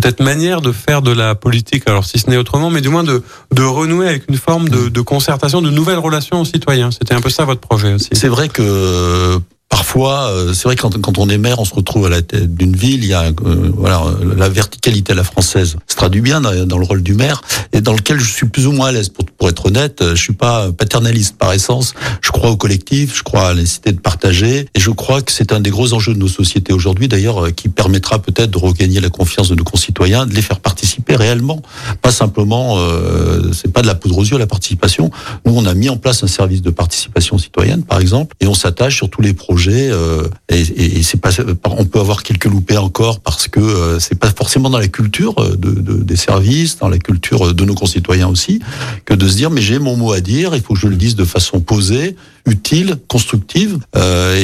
[0.00, 3.04] peut-être manière de faire de la politique, alors si ce n'est autrement, mais du moins
[3.04, 6.90] de, de renouer avec une forme de, de concertation, de nouvelles relations aux citoyens.
[6.90, 8.08] C'était un peu ça votre projet aussi.
[8.12, 9.38] C'est vrai que
[9.70, 12.54] parfois, euh, c'est vrai que quand, on est maire, on se retrouve à la tête
[12.54, 13.02] d'une ville.
[13.02, 14.02] Il y a euh, voilà
[14.36, 17.40] la verticalité à la française se traduit bien dans, le rôle du maire
[17.72, 19.08] et dans lequel je suis plus ou moins à l'aise.
[19.08, 21.94] Pour, pour être honnête, je suis pas paternaliste par essence.
[22.20, 25.52] Je crois au collectif, je crois à la de partager et je crois que c'est
[25.52, 29.00] un des gros enjeux de nos sociétés aujourd'hui, d'ailleurs, euh, qui permettra peut-être de regagner
[29.00, 31.62] la confiance de nos concitoyens, de les faire participer réellement,
[32.02, 32.76] pas simplement.
[32.78, 35.10] Euh, c'est pas de la poudre aux yeux la participation.
[35.46, 38.54] Nous, on a mis en place un service de participation citoyenne, par exemple, et on
[38.54, 39.59] s'attache sur tous les projets.
[39.68, 41.30] Euh, et, c'est pas,
[41.64, 45.34] on peut avoir quelques loupés encore parce que euh, c'est pas forcément dans la culture
[45.56, 45.70] de,
[46.02, 48.60] des services, dans la culture de nos concitoyens aussi,
[49.04, 50.96] que de se dire mais j'ai mon mot à dire, il faut que je le
[50.96, 54.36] dise de façon posée, utile, constructive, euh,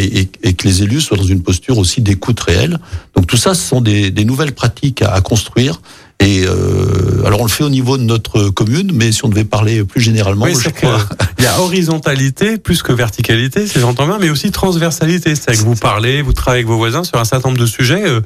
[0.42, 2.78] et, que les élus soient dans une posture aussi d'écoute réelle.
[3.14, 5.80] Donc tout ça, ce sont des, nouvelles pratiques à construire.
[6.20, 9.44] Et euh, alors on le fait au niveau de notre commune, mais si on devait
[9.44, 10.98] parler plus généralement, oui, je crois...
[11.38, 15.34] il y a horizontalité plus que verticalité, si j'entends bien, mais aussi transversalité.
[15.34, 18.06] C'est que vous parlez, vous travaillez avec vos voisins sur un certain nombre de sujets
[18.06, 18.20] euh,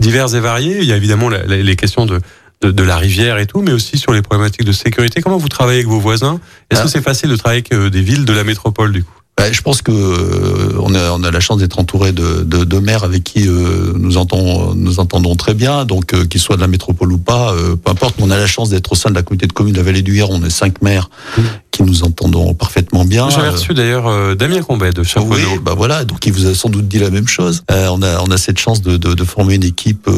[0.00, 0.78] divers et variés.
[0.80, 2.20] Il y a évidemment la, la, les questions de,
[2.62, 5.20] de, de, la rivière et tout, mais aussi sur les problématiques de sécurité.
[5.20, 6.40] Comment vous travaillez avec vos voisins?
[6.70, 6.84] Est-ce ah.
[6.84, 9.12] que c'est facile de travailler avec euh, des villes de la métropole du coup?
[9.36, 12.64] Bah, je pense que euh, on, a, on a la chance d'être entouré de, de,
[12.64, 16.56] de, maires avec qui euh, nous, entendons, nous entendons très bien, donc euh, qu'ils soient
[16.56, 18.14] de la métropole ou pas, euh, peu importe.
[18.18, 20.00] On a la chance d'être au sein de la communauté de communes de la Vallée
[20.00, 20.30] du Hier.
[20.30, 21.42] On est cinq maires mmh.
[21.70, 23.28] qui nous entendons parfaitement bien.
[23.28, 25.34] J'avais reçu d'ailleurs Damien Combet de Chaponneau.
[25.34, 27.62] Oui, bah voilà, donc il vous a sans doute dit la même chose.
[27.68, 30.08] on a on a cette chance de, de, de former une équipe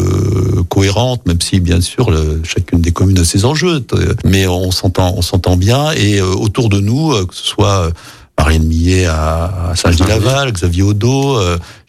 [0.69, 3.85] cohérente, même si bien sûr le, chacune des communes a ses enjeux,
[4.25, 7.91] mais on s'entend on s'entend bien et autour de nous, que ce soit
[8.39, 11.39] Marianne Millet à, Saint-Gilles-Laval, Xavier Odo,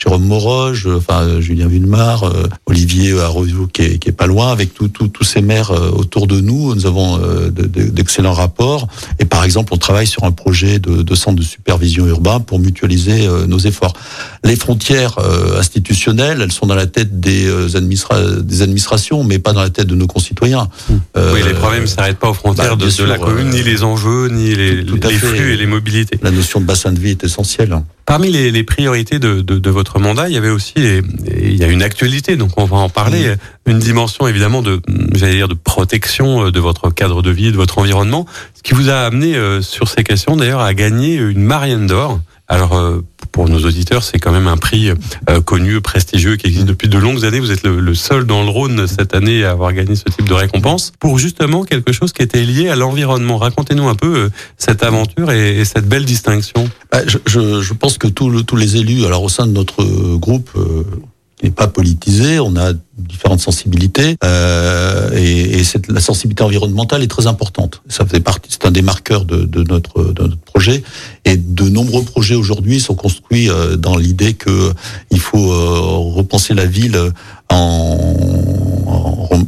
[0.01, 2.31] Jérôme Moroge, euh, enfin euh, Julien Villemar,
[2.65, 6.73] Olivier Arroyo qui est, qui est pas loin, avec tous ces maires autour de nous,
[6.73, 8.87] nous avons d'excellents rapports.
[9.19, 12.59] Et par exemple, on travaille sur un projet de, de centre de supervision urbain pour
[12.59, 13.93] mutualiser nos efforts.
[14.43, 15.17] Les frontières
[15.57, 19.87] institutionnelles, elles sont dans la tête des, administra des administrations, mais pas dans la tête
[19.87, 20.69] de nos concitoyens.
[20.89, 23.83] oui, les problèmes ne s'arrêtent pas aux frontières bah, de, sûr, la commune, ni les
[23.83, 24.83] enjeux, ni les,
[25.17, 27.81] flux et les mobilités notion de bassin de vie est essentielle.
[28.05, 31.63] Parmi les, les priorités de, de, de, votre mandat, il y avait aussi, il y
[31.63, 33.71] a une actualité, donc on va en parler, mmh.
[33.71, 34.81] une dimension évidemment de,
[35.13, 38.73] j'allais dire, de protection euh, de votre cadre de vie, de votre environnement, ce qui
[38.73, 42.19] vous a amené euh, sur ces questions d'ailleurs à gagner une Marianne d'or.
[42.47, 46.65] Alors euh, pour nos auditeurs, c'est quand même un prix euh, connu, prestigieux, qui existe
[46.65, 47.39] depuis de longues années.
[47.39, 50.27] Vous êtes le, le, seul dans le Rhône cette année à avoir gagné ce type
[50.27, 53.37] de récompense pour justement quelque chose qui était lié à l'environnement.
[53.37, 56.69] Racontez-nous un peu euh, cette aventure et, et, cette belle distinction.
[56.91, 59.83] Bah, je, je, je, pense que tous les élus, alors au sein de notre
[60.17, 60.49] groupe,
[61.43, 67.81] n'est pas politisé, on a différentes sensibilités euh, et, la sensibilité environnementale est très importante.
[67.87, 70.13] Ça faisait partie, c'est un des marqueurs de, notre,
[70.45, 70.83] projet
[71.25, 74.73] et de nombreux projets aujourd'hui sont construits euh, dans l'idée que
[75.11, 76.97] il faut euh, repenser la ville
[77.49, 77.97] en,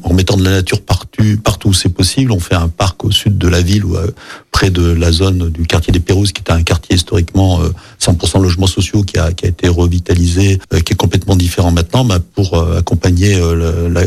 [0.03, 2.31] en, mettant de la nature partout, partout où c'est possible.
[2.31, 4.07] On fait un parc au sud de la ville, ou euh,
[4.51, 7.59] près de la zone du quartier des Pérouses, qui est un quartier historiquement
[7.99, 11.71] 100% euh, logements sociaux, qui a, qui a été revitalisé, euh, qui est complètement différent
[11.71, 14.01] maintenant, pour accompagner la,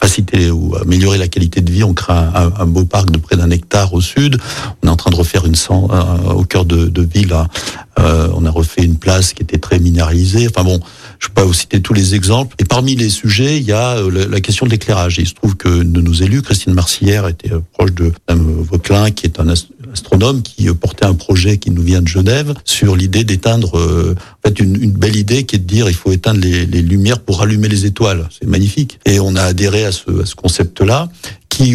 [0.00, 1.84] faciliter ou améliorer la qualité de vie.
[1.84, 4.38] On crée un, beau parc de près d'un hectare au sud.
[4.82, 5.54] On est en train de refaire une
[6.34, 7.34] au cœur de, de ville.
[7.98, 10.48] Euh, on a refait une place qui était très minéralisée.
[10.48, 10.80] Enfin bon,
[11.18, 12.54] je peux pas vous citer tous les exemples.
[12.58, 15.18] Et parmi les sujets, il y a euh, la, question de l'éclairage.
[15.18, 19.10] il se trouve que de nos élus, Christine Marcillère était euh, proche de Mme Vauclin,
[19.10, 19.48] qui est un
[19.92, 24.60] astronome qui portait un projet qui nous vient de Genève sur l'idée d'éteindre, en fait,
[24.60, 27.86] une, belle idée qui est de dire il faut éteindre les, lumières pour allumer les
[27.86, 28.28] étoiles.
[28.30, 28.98] C'est magnifique.
[29.04, 31.08] Et on a adhéré à ce, concept-là
[31.48, 31.74] qui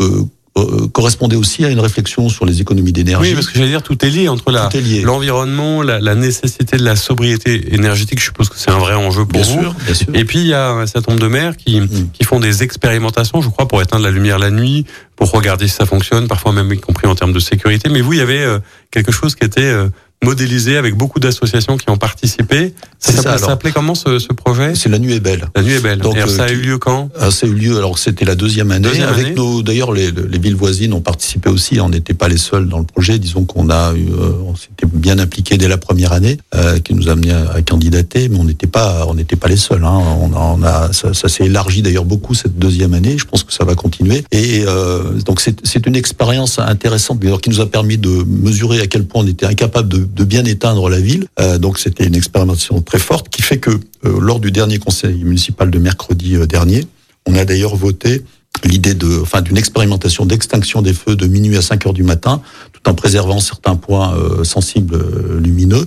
[0.00, 0.24] euh,
[0.56, 3.30] euh, correspondait aussi à une réflexion sur les économies d'énergie.
[3.30, 4.68] Oui, parce que j'allais dire tout est lié entre la
[5.02, 8.20] l'environnement, la, la, nécessité de la sobriété énergétique.
[8.20, 9.60] Je suppose que c'est un vrai enjeu pour bien vous.
[9.62, 10.06] Sûr, bien sûr.
[10.14, 12.10] Et puis il y a un certain nombre de maires qui mm.
[12.12, 14.86] qui font des expérimentations, je crois, pour éteindre la lumière la nuit,
[15.16, 17.88] pour regarder si ça fonctionne, parfois même y compris en termes de sécurité.
[17.88, 18.58] Mais vous, il y avait euh,
[18.90, 19.88] quelque chose qui était euh,
[20.22, 22.74] modélisé avec beaucoup d'associations qui ont participé.
[22.98, 24.74] Ça s'appelait comment ce, ce projet?
[24.74, 25.46] C'est La Nuit est belle.
[25.54, 25.98] La Nuit est belle.
[25.98, 27.10] Donc, ça a eu lieu quand?
[27.18, 28.88] Ah, Ça a eu lieu, alors c'était la deuxième année.
[28.88, 29.34] Deuxième avec année.
[29.34, 31.80] nos, d'ailleurs, les, les, villes voisines ont participé aussi.
[31.80, 33.18] On n'était pas les seuls dans le projet.
[33.18, 36.94] Disons qu'on a eu, euh, on s'était bien impliqué dès la première année, euh, qui
[36.94, 39.84] nous a amené à, à, candidater, mais on n'était pas, on n'était pas les seuls.
[39.84, 40.02] Hein.
[40.20, 43.18] On a, on a, ça, ça s'est élargi d'ailleurs beaucoup cette deuxième année.
[43.18, 44.24] Je pense que ça va continuer.
[44.32, 48.86] Et euh, donc c'est une expérience intéressante, d'ailleurs, qui nous a permis de mesurer à
[48.86, 51.26] quel point on était incapable de, de bien éteindre la ville.
[51.40, 55.22] Euh, donc c'était une expérimentation très forte qui fait que euh, lors du dernier conseil
[55.24, 56.86] municipal de mercredi euh, dernier,
[57.26, 58.22] on a d'ailleurs voté
[58.62, 62.40] l'idée de, enfin, d'une expérimentation d'extinction des feux de minuit à 5 heures du matin,
[62.72, 65.86] tout en préservant certains points euh, sensibles euh, lumineux.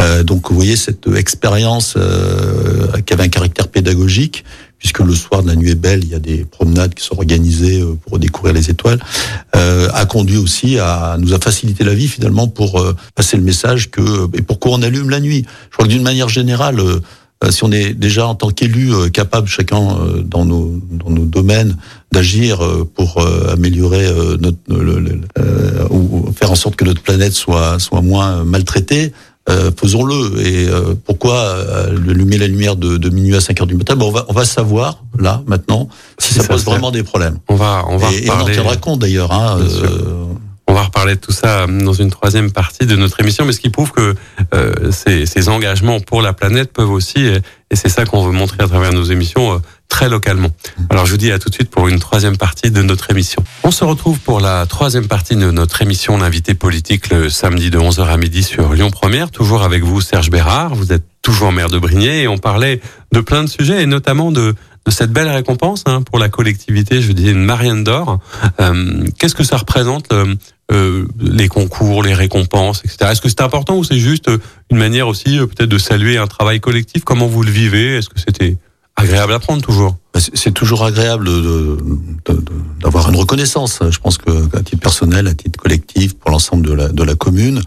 [0.00, 1.96] Euh, donc, vous voyez cette expérience
[3.06, 4.44] qui avait un caractère pédagogique,
[4.80, 7.16] puisque le soir de la nuit est belle, il y a des promenades qui sont
[7.16, 8.98] organisées pour découvrir les étoiles,
[9.52, 12.82] a conduit aussi à nous a facilité la vie finalement pour
[13.14, 15.44] passer le message que et pourquoi on allume la nuit.
[15.68, 16.80] Je crois que d'une manière générale
[17.42, 21.08] euh, si on est déjà en tant qu'élu euh, capable chacun euh, dans nos dans
[21.08, 21.76] nos domaines
[22.12, 22.60] d'agir
[22.94, 24.04] pour améliorer
[24.40, 24.58] notre
[25.90, 29.12] ou faire en sorte que notre planète soit soit moins maltraitée,
[29.76, 30.46] faisons-le.
[30.46, 30.68] Et
[31.04, 31.54] pourquoi
[31.86, 33.96] allumer la lumière de, de, minuit à 5 heures du matin?
[33.96, 37.38] Bon, on va on va savoir là maintenant si ça, pose vraiment des problèmes.
[37.48, 39.32] On va on va et, et on en tiendra compte d'ailleurs.
[39.32, 39.58] Hein,
[40.70, 43.60] on va reparler de tout ça dans une troisième partie de notre émission, mais ce
[43.60, 44.14] qui prouve que
[44.54, 48.58] euh, ces, ces, engagements pour la planète peuvent aussi, et, c'est ça qu'on veut montrer
[48.62, 49.58] à travers nos émissions, euh,
[49.90, 50.48] très localement.
[50.88, 53.44] Alors je vous dis à tout de suite pour une troisième partie de notre émission.
[53.64, 57.78] On se retrouve pour la troisième partie de notre émission, l'invité politique, le samedi de
[57.78, 61.68] 11h à midi sur Lyon Première, toujours avec vous Serge Bérard, vous êtes toujours maire
[61.68, 62.80] de Brignais, et on parlait
[63.12, 64.54] de plein de sujets, et notamment de
[64.86, 68.18] de cette belle récompense hein, pour la collectivité, je dis une Marianne d'or.
[68.60, 70.34] Euh, Qu'est-ce que ça représente euh,
[70.72, 73.10] euh, les concours, les récompenses, etc.
[73.12, 74.30] Est-ce que c'est important ou c'est juste
[74.70, 77.04] une manière aussi euh, peut-être de saluer un travail collectif?
[77.04, 77.96] Comment vous le vivez?
[77.96, 78.56] Est-ce que c'était
[79.00, 79.96] agréable à prendre toujours
[80.34, 81.28] C'est toujours agréable
[82.80, 83.80] d'avoir une reconnaissance.
[83.88, 87.14] Je pense que à titre personnel, à titre collectif, pour l'ensemble de la, de la
[87.14, 87.62] commune,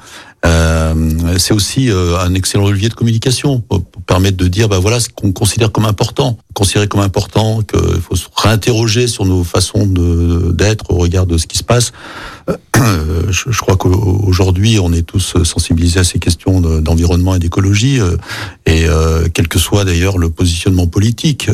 [1.37, 5.31] c'est aussi un excellent levier de communication pour, permettre de dire, bah voilà, ce qu'on
[5.31, 10.95] considère comme important, considérer comme important, qu'il faut se réinterroger sur nos façons d'être au
[10.95, 11.93] regard de ce qui se passe.
[12.49, 12.57] Euh,
[13.29, 18.17] je, je, crois qu'aujourd'hui, on est tous sensibilisés à ces questions d'environnement et d'écologie, euh,
[18.65, 21.49] et euh, quel que soit d'ailleurs le positionnement politique,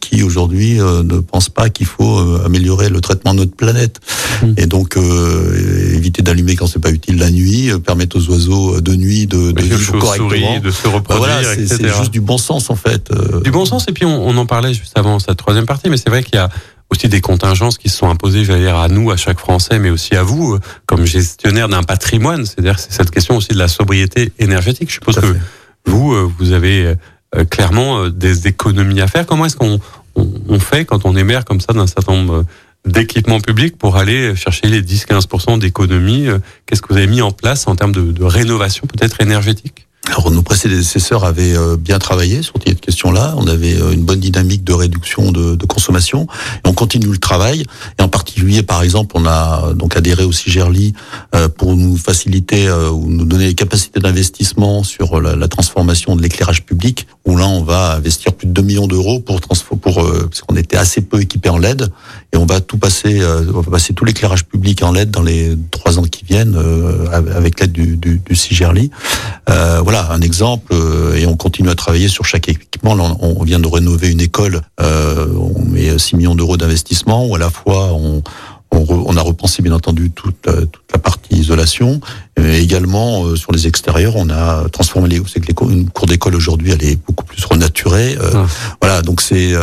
[0.00, 4.00] qui aujourd'hui ne pense pas qu'il faut améliorer le traitement de notre planète,
[4.42, 4.52] mmh.
[4.56, 9.26] et donc éviter d'allumer quand c'est pas utile la nuit, permettre aux oiseaux de nuit
[9.26, 13.10] de, de vivre correctement, de se reproduire, voilà, c'est juste du bon sens en fait.
[13.44, 15.96] Du bon sens, et puis on, on en parlait juste avant cette troisième partie, mais
[15.96, 16.48] c'est vrai qu'il y a
[16.92, 19.90] aussi des contingences qui se sont imposées, j'allais dire, à nous, à chaque Français, mais
[19.90, 22.44] aussi à vous, euh, comme gestionnaire d'un patrimoine.
[22.44, 24.88] C'est-à-dire, c'est cette question aussi de la sobriété énergétique.
[24.88, 25.34] Je suppose que
[25.86, 26.94] vous, euh, vous avez
[27.34, 29.26] euh, clairement des économies à faire.
[29.26, 29.80] Comment est-ce qu'on
[30.14, 32.44] on, fait quand on est maire comme ça d'un certain nombre
[32.86, 36.28] d'équipements publics pour aller chercher les 10-15% d'économies
[36.66, 39.81] Qu'est-ce que vous avez mis en place en termes de, de rénovation peut-être énergétique?
[40.12, 43.34] Alors nos prédécesseurs avaient euh, bien travaillé sur cette question-là.
[43.38, 46.26] On avait euh, une bonne dynamique de réduction de, de, consommation.
[46.64, 47.64] Et on continue le travail.
[47.98, 50.92] Et en particulier, par exemple, on a donc adhéré au CIGERLI
[51.34, 56.64] euh, pour nous faciliter ou nous donner les capacités d'investissement sur la, transformation de l'éclairage
[56.64, 57.06] public.
[57.24, 60.76] Où là, on va investir plus de 2 millions d'euros pour pour parce qu'on était
[60.76, 61.88] assez peu équipé en LED.
[62.32, 65.56] Et on va tout passer, on va passer tout l'éclairage public en LED dans les
[65.70, 66.56] trois ans qui viennent
[67.12, 68.90] avec l'aide du, du, du CIGERLI.
[69.46, 72.92] voilà voilà un exemple euh, et on continue à travailler sur chaque équipement.
[73.20, 77.38] on, vient de rénover une école, euh, on met 6 millions d'euros d'investissement où à
[77.38, 78.22] la fois on,
[78.70, 82.00] on, a repensé bien entendu toute, toute la partie isolation,
[82.38, 86.06] mais également euh, sur les extérieurs, on a transformé les, c'est que les, une cour
[86.06, 88.16] d'école aujourd'hui, elle est beaucoup plus renaturée.
[88.34, 88.46] Ah.
[88.80, 89.54] Voilà, donc c'est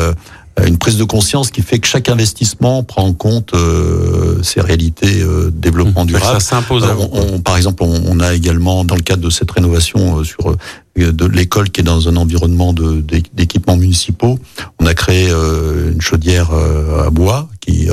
[0.67, 5.21] une prise de conscience qui fait que chaque investissement prend en compte euh, ces réalités
[5.21, 6.07] euh, de développement mmh.
[6.07, 6.41] durable.
[6.41, 6.85] Ça s'impose.
[7.11, 10.55] On, par exemple, on, a également dans le cadre de cette rénovation euh, sur
[10.95, 14.37] de l'école qui est dans un environnement d'équipements municipaux,
[14.79, 17.87] on a créé une chaudière à bois qui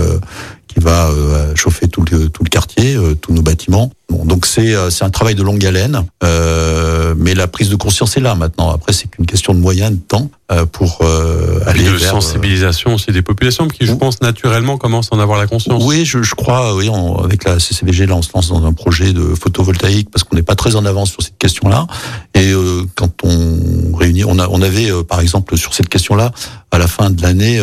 [0.77, 1.11] qui va
[1.55, 3.91] chauffer tout le, tout le quartier, tous nos bâtiments.
[4.25, 6.05] donc c'est c'est un travail de longue haleine,
[7.17, 8.71] mais la prise de conscience est là maintenant.
[8.71, 10.31] Après, c'est qu'une question de moyens, de temps.
[10.53, 15.17] Euh, pour euh, aller de sensibilisation aussi des populations qui, je pense, naturellement commencent à
[15.17, 15.83] en avoir la conscience.
[15.85, 16.77] Oui, je, je crois.
[16.77, 16.89] Oui,
[17.25, 20.45] avec la CCVG, là, on se lance dans un projet de photovoltaïque parce qu'on n'est
[20.45, 21.89] pas très en avance sur cette question-là.
[22.35, 26.31] Et euh, quand on réunit, on a, on avait, par exemple, sur cette question-là,
[26.71, 27.61] à la fin de l'année,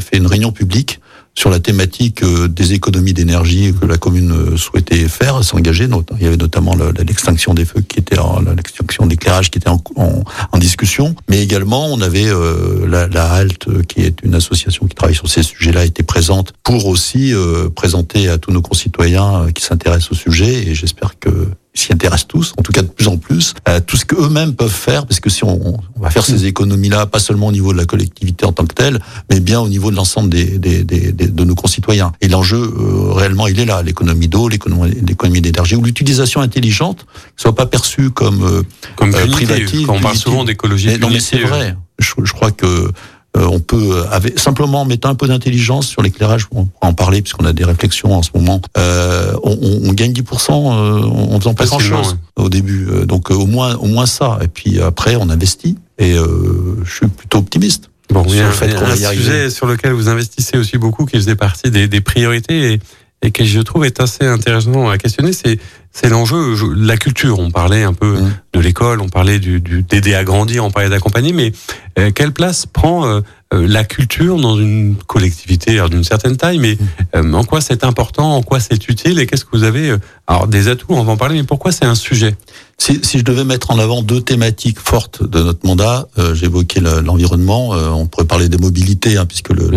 [0.00, 0.98] fait une réunion publique
[1.36, 5.86] sur la thématique euh, des économies d'énergie que la commune euh, souhaitait faire, s'engager.
[6.18, 8.16] Il y avait notamment l'extinction des feux qui était
[8.56, 14.00] l'extinction d'éclairage qui était en, discussion, mais également on avait euh, la, la, HALT qui
[14.00, 17.34] est une association qui travaille sur ces sujets-là était présente pour aussi
[17.74, 22.52] présenter à tous nos concitoyens qui s'intéressent au sujet et j'espère que s'y intéressent tous,
[22.58, 25.30] en tout cas de plus en plus, à tout ce qu'eux-mêmes peuvent faire, parce que
[25.30, 28.64] si on, va faire ces économies-là, pas seulement au niveau de la collectivité en tant
[28.64, 32.12] que telle, mais bien au niveau de l'ensemble des, des, des, de nos concitoyens.
[32.20, 37.40] Et l'enjeu, euh, réellement, il est là, l'économie d'eau, l'économie d'énergie, ou l'utilisation intelligente, ne
[37.40, 38.62] soit pas perçue comme, euh,
[38.96, 39.90] comme euh, privative.
[39.90, 41.76] On parle souvent d'écologie Non, mais c'est vrai.
[41.98, 42.90] Je, je, crois que
[43.36, 47.22] on peut, avec, simplement en mettant un peu d'intelligence sur l'éclairage, on pourra en parler
[47.22, 52.16] puisqu'on a des réflexions en ce moment, on, on, gagne 10% en faisant pas grand-chose
[52.36, 52.88] au début.
[53.06, 54.38] Donc au moins, au moins ça.
[54.42, 55.76] Et puis après, on investit.
[55.98, 57.90] Et je suis plutôt optimiste.
[58.10, 59.22] Bon, sur le fait qu'on va y arriver.
[59.22, 62.80] sujet sur lequel vous investissez aussi beaucoup, qui faisait partie des, des priorités et,
[63.22, 65.58] et que je trouve est assez intéressant à questionner, c'est
[65.96, 67.38] c'est l'enjeu, la culture.
[67.38, 68.32] On parlait un peu mmh.
[68.52, 71.52] de l'école, on parlait du d'aider à grandir, on parlait d'accompagner, mais
[71.98, 73.22] euh, quelle place prend euh,
[73.54, 76.76] euh, la culture dans une collectivité d'une certaine taille, mais
[77.16, 77.34] mmh.
[77.34, 79.18] en quoi c'est important, en quoi c'est utile?
[79.18, 81.86] Et qu'est-ce que vous avez alors des atouts, on va en parler, mais pourquoi c'est
[81.86, 82.36] un sujet?
[82.78, 86.80] Si, si, je devais mettre en avant deux thématiques fortes de notre mandat, euh, j'évoquais
[86.80, 89.70] l'environnement, on pourrait parler des mobilités, hein, puisque le,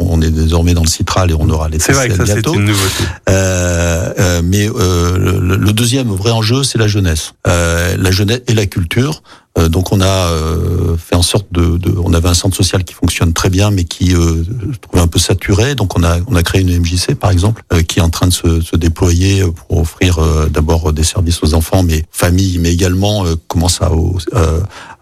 [0.00, 2.46] on est désormais dans le Citral et on aura les C'est vrai que ça c'est
[2.46, 3.04] une nouveauté.
[3.28, 9.22] Euh, mais le, le, deuxième vrai enjeu, c'est la jeunesse, la jeunesse et la culture.
[9.58, 12.84] Euh, donc on a euh, fait en sorte de, de, on avait un centre social
[12.84, 14.42] qui fonctionne très bien, mais qui euh,
[14.80, 15.74] trouvait un peu saturé.
[15.74, 18.26] Donc on a on a créé une MJC par exemple, euh, qui est en train
[18.26, 20.18] de se, se déployer pour offrir
[20.50, 23.90] d'abord des services aux enfants, mais familles, mais également commence à,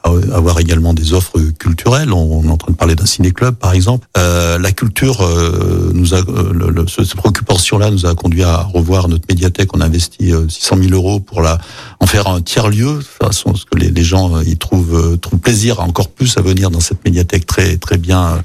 [0.04, 2.12] avoir également des offres culturelles.
[2.12, 4.06] On, est en train de parler d'un ciné-club, par exemple.
[4.18, 9.08] Euh, la culture euh, nous a, euh, le, cette préoccupation-là nous a conduit à revoir
[9.08, 9.74] notre médiathèque.
[9.74, 11.58] On a investi 600 000 euros pour la,
[12.00, 15.80] en faire un tiers lieu, façon ce que les, les gens y trouvent, trouvent plaisir
[15.80, 18.42] encore plus à venir dans cette médiathèque très très bien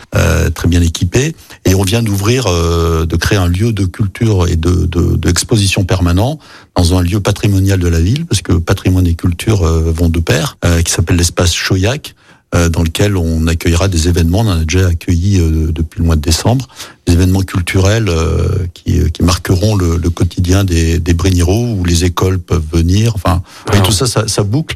[0.54, 1.36] très bien équipée.
[1.66, 6.40] Et on vient d'ouvrir, de créer un lieu de culture et de d'exposition de, permanent
[6.76, 10.58] dans un lieu patrimonial de la ville, parce que patrimoine et culture vont de pair,
[10.84, 12.16] qui s'appelle l'espace Choyac,
[12.56, 14.40] euh, dans lequel on accueillera des événements.
[14.40, 16.68] On en a déjà accueilli euh, depuis le mois de décembre
[17.06, 22.40] des événements culturels euh, qui, qui, marqueront le, le quotidien des, des où les écoles
[22.40, 23.14] peuvent venir.
[23.14, 24.76] Enfin, et tout ça, ça, ça boucle.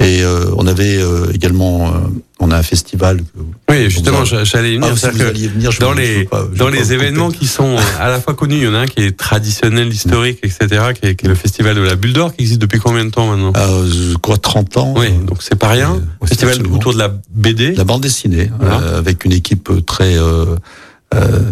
[0.00, 1.98] Et euh, on avait euh, également, euh,
[2.38, 3.20] on a un festival.
[3.68, 4.94] Oui, justement, j'allais venir.
[5.02, 8.68] Ah, venir dans les dans les événements qui sont à la fois connus, il y
[8.68, 11.82] en a un qui est traditionnel, historique, etc., qui est, qui est le festival de
[11.82, 13.52] la Bulle d'Or, qui existe depuis combien de temps maintenant?
[13.86, 14.94] Je crois 30 ans.
[14.96, 16.00] Oui, donc c'est pas rien.
[16.24, 18.50] festival autour de la BD, la bande dessinée,
[18.96, 20.56] avec une équipe très euh,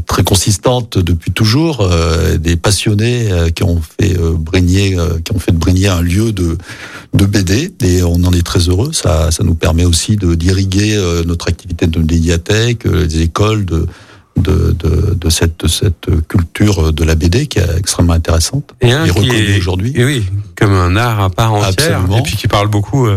[0.06, 5.52] très consistante depuis toujours, euh, des passionnés euh, qui ont fait Brigné, qui ont fait
[5.52, 6.56] de un lieu de
[7.14, 8.92] de BD et on en est très heureux.
[8.92, 13.86] Ça, ça nous permet aussi de d'irriguer notre activité de médiathèque, les écoles de
[14.36, 18.92] de, de, de, cette, de cette culture de la BD qui est extrêmement intéressante et,
[18.92, 19.92] un reconnue aujourd'hui.
[19.96, 20.24] Oui,
[20.56, 23.08] comme un art à part entière, et puis qui parle beaucoup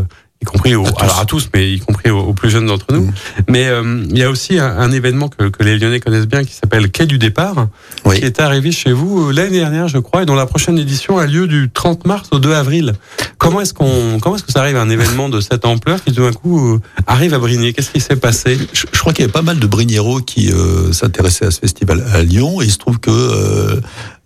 [0.42, 3.02] y compris aux, à alors à tous, mais y compris aux, plus jeunes d'entre nous.
[3.02, 3.14] Mm.
[3.48, 6.54] Mais euh, il y a aussi un, événement que, que, les Lyonnais connaissent bien qui
[6.54, 7.68] s'appelle Quai du départ,
[8.16, 11.18] qui est arrivé chez vous euh, l'année dernière, je crois, et dont la prochaine édition
[11.18, 12.94] a lieu du 30 mars au 2 avril.
[13.38, 16.12] Comment est-ce qu'on, comment est-ce que ça arrive à un événement de cette ampleur qui
[16.12, 17.74] tout d'un coup euh, arrive à Brigné?
[17.74, 18.58] Qu'est-ce qui s'est passé?
[18.74, 20.52] Je, crois qu'il y avait pas mal de Brignéros qui
[20.92, 23.82] s'intéressaient à ce festival à Lyon, et il se trouve que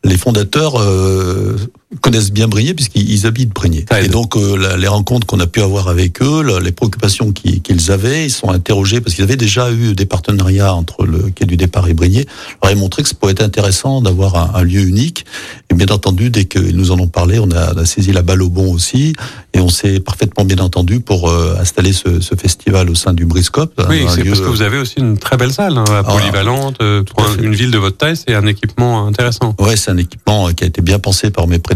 [0.06, 1.58] les fondateurs euh,
[2.01, 3.85] connaissent bien Brigné puisqu'ils habitent Brigné.
[4.01, 8.25] Et donc euh, les rencontres qu'on a pu avoir avec eux, les préoccupations qu'ils avaient,
[8.25, 11.87] ils sont interrogés parce qu'ils avaient déjà eu des partenariats entre le quai du départ
[11.87, 12.25] et Brigné.
[12.63, 15.25] leur a montré que ça pourrait être intéressant d'avoir un, lieu unique.
[15.69, 18.23] Et bien entendu, dès qu'ils nous en ont parlé, on a, on a, saisi la
[18.23, 19.13] balle au bon aussi
[19.53, 23.25] et on s'est parfaitement bien entendu pour euh, installer ce, ce, festival au sein du
[23.25, 23.79] Briscope.
[23.89, 27.25] Oui, c'est parce que vous avez aussi une très belle salle, hein, ah, polyvalente, pour
[27.39, 29.55] une ville de votre taille, c'est un équipement intéressant.
[29.59, 31.74] Ouais, c'est un équipement qui a été bien pensé par mes prédécesseurs.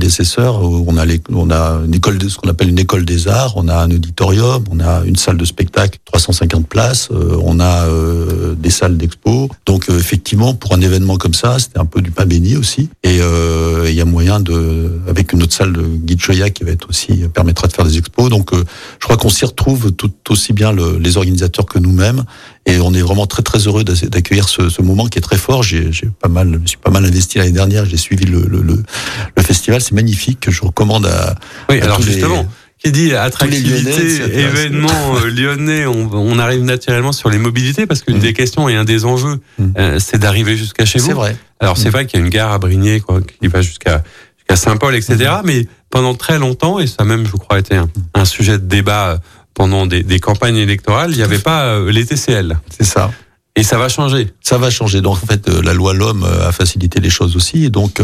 [0.52, 3.54] On a, les, on a une école, de, ce qu'on appelle une école des arts,
[3.56, 7.88] on a un auditorium, on a une salle de spectacle, 350 places, euh, on a
[7.88, 9.50] euh, des salles d'expo.
[9.66, 12.90] Donc euh, effectivement, pour un événement comme ça, c'était un peu du pain béni aussi.
[13.04, 16.72] Et il y a moyen de, avec une autre salle de Guide Choya qui va
[16.72, 18.30] être aussi permettra de faire des expos.
[18.30, 22.24] Donc je crois qu'on s'y retrouve tout aussi bien le, les organisateurs que nous-mêmes.
[22.70, 25.64] Et on est vraiment très très heureux d'accueillir ce, ce, moment qui est très fort.
[25.64, 25.90] J'ai
[26.22, 27.86] pas mal, je me suis pas mal investi l'année dernière.
[27.86, 30.40] J'ai suivi le, le, le, festival, c'est magnifique.
[30.40, 31.36] Que je recommande à.
[31.70, 32.46] Oui, alors justement.
[32.78, 38.18] qui dit attractivité, événement euh, lyonnais, on, on, arrive naturellement sur les mobilités parce qu'une
[38.18, 38.22] mmh.
[38.22, 39.66] des questions et un des enjeux, mmh.
[39.78, 41.08] euh, c'est d'arriver jusqu'à chez vous.
[41.08, 41.36] C'est vrai.
[41.60, 41.92] Alors c'est mmh.
[41.92, 44.04] vrai qu'il y a une gare à Brigné quoi, qui va jusqu'à
[44.38, 45.18] jusqu'à Saint-Paul, etc.
[45.44, 49.20] Mais pendant très longtemps, et ça même, je crois, été un, un sujet de débat
[49.60, 52.58] pendant des, des campagnes électorales, il n'y avait pas euh, les TCL.
[52.70, 53.12] C'est ça.
[53.58, 54.32] Et ça va changer.
[54.40, 55.02] Ça va changer.
[55.02, 57.66] Donc en fait, euh, la loi l'homme euh, a facilité les choses aussi.
[57.66, 58.02] Et donc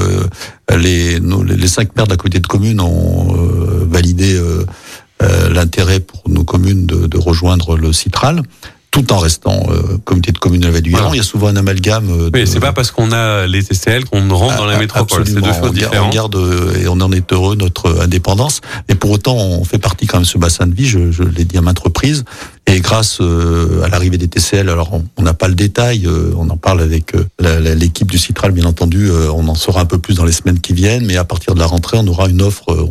[0.69, 3.33] les, les cinq maires de la communauté de communes ont
[3.89, 4.37] validé
[5.21, 8.41] l'intérêt pour nos communes de, de, rejoindre le Citral
[8.96, 11.12] tout en restant euh, communauté de communes de la Vallée du Héran.
[11.13, 12.10] Il y a souvent un amalgame.
[12.10, 15.27] Euh, oui, c'est pas parce qu'on a les TCL qu'on rentre dans la ah, métropole.
[15.27, 16.08] C'est deux choses différentes.
[16.08, 16.37] On garde
[16.81, 18.62] et on en est heureux notre indépendance.
[18.87, 20.85] Et pour autant, on fait partie quand même de ce bassin de vie.
[20.85, 22.23] Je, je l'ai dit à maintes reprises.
[22.67, 26.81] Et grâce à l'arrivée des TCL, alors on n'a pas le détail, on en parle
[26.81, 29.12] avec l'équipe du Citral, bien entendu.
[29.12, 31.06] on en saura un peu plus dans les semaines qui viennent.
[31.06, 32.87] Mais à partir de la rentrée, on aura une offre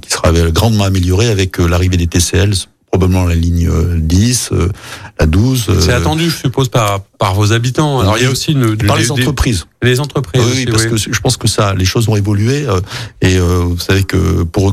[0.00, 2.54] qui sera grandement améliorée avec l'arrivée des TCL
[2.98, 4.68] probablement la ligne 10, euh, euh,
[5.20, 5.70] la 12.
[5.80, 8.00] C'est euh, attendu, je suppose, par, par vos habitants.
[8.00, 9.66] Alors, il y a aussi une, par les entreprises.
[9.82, 10.42] Les entreprises.
[10.44, 12.66] Oui, parce que je pense que ça, les choses vont évoluer.
[13.22, 14.72] Et vous savez que pour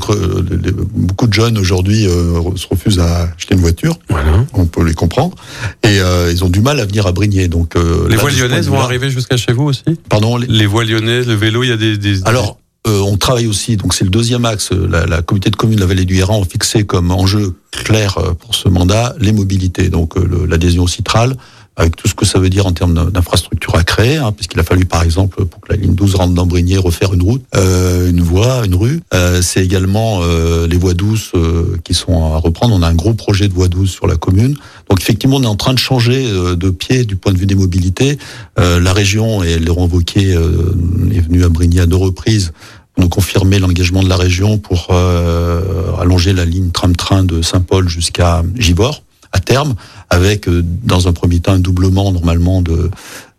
[0.95, 3.99] beaucoup de jeunes aujourd'hui se refusent à acheter une voiture.
[4.09, 4.45] Voilà.
[4.53, 5.35] On peut les comprendre.
[5.83, 5.99] Et
[6.31, 7.47] ils ont du mal à venir à Brigné.
[7.47, 7.75] Donc
[8.09, 9.83] les voies lyonnaises vont arriver jusqu'à chez vous aussi?
[10.09, 10.37] Pardon.
[10.37, 11.97] Les, voies lyonnaises, le vélo, il y a des.
[11.97, 12.57] des Alors.
[12.85, 14.71] On travaille aussi, donc c'est le deuxième axe.
[14.71, 18.17] La, la communauté de communes de la vallée du Héran a fixé comme enjeu clair
[18.17, 21.35] euh, pour ce mandat, les mobilités, donc euh, l'adhésion au Citral,
[21.77, 24.63] avec tout ce que ça veut dire en termes d'infrastructure à créer, hein, puisqu'il a
[24.63, 28.09] fallu par exemple pour que la ligne 12 rentre dans Brigné refaire une route, euh,
[28.09, 29.01] une voie, une rue.
[29.13, 32.75] Euh, c'est également euh, les voies douces euh, qui sont à reprendre.
[32.75, 34.55] On a un gros projet de voie douce sur la commune.
[34.89, 37.55] Donc effectivement, on est en train de changer de pied du point de vue des
[37.55, 38.19] mobilités.
[38.57, 42.53] la région, et Laurent Wauquiez est venu à Brigné à deux reprises
[42.97, 48.43] nous confirmer l'engagement de la région pour euh, allonger la ligne tram-train de Saint-Paul jusqu'à
[48.55, 49.75] Givors à terme,
[50.09, 52.89] avec euh, dans un premier temps un doublement normalement de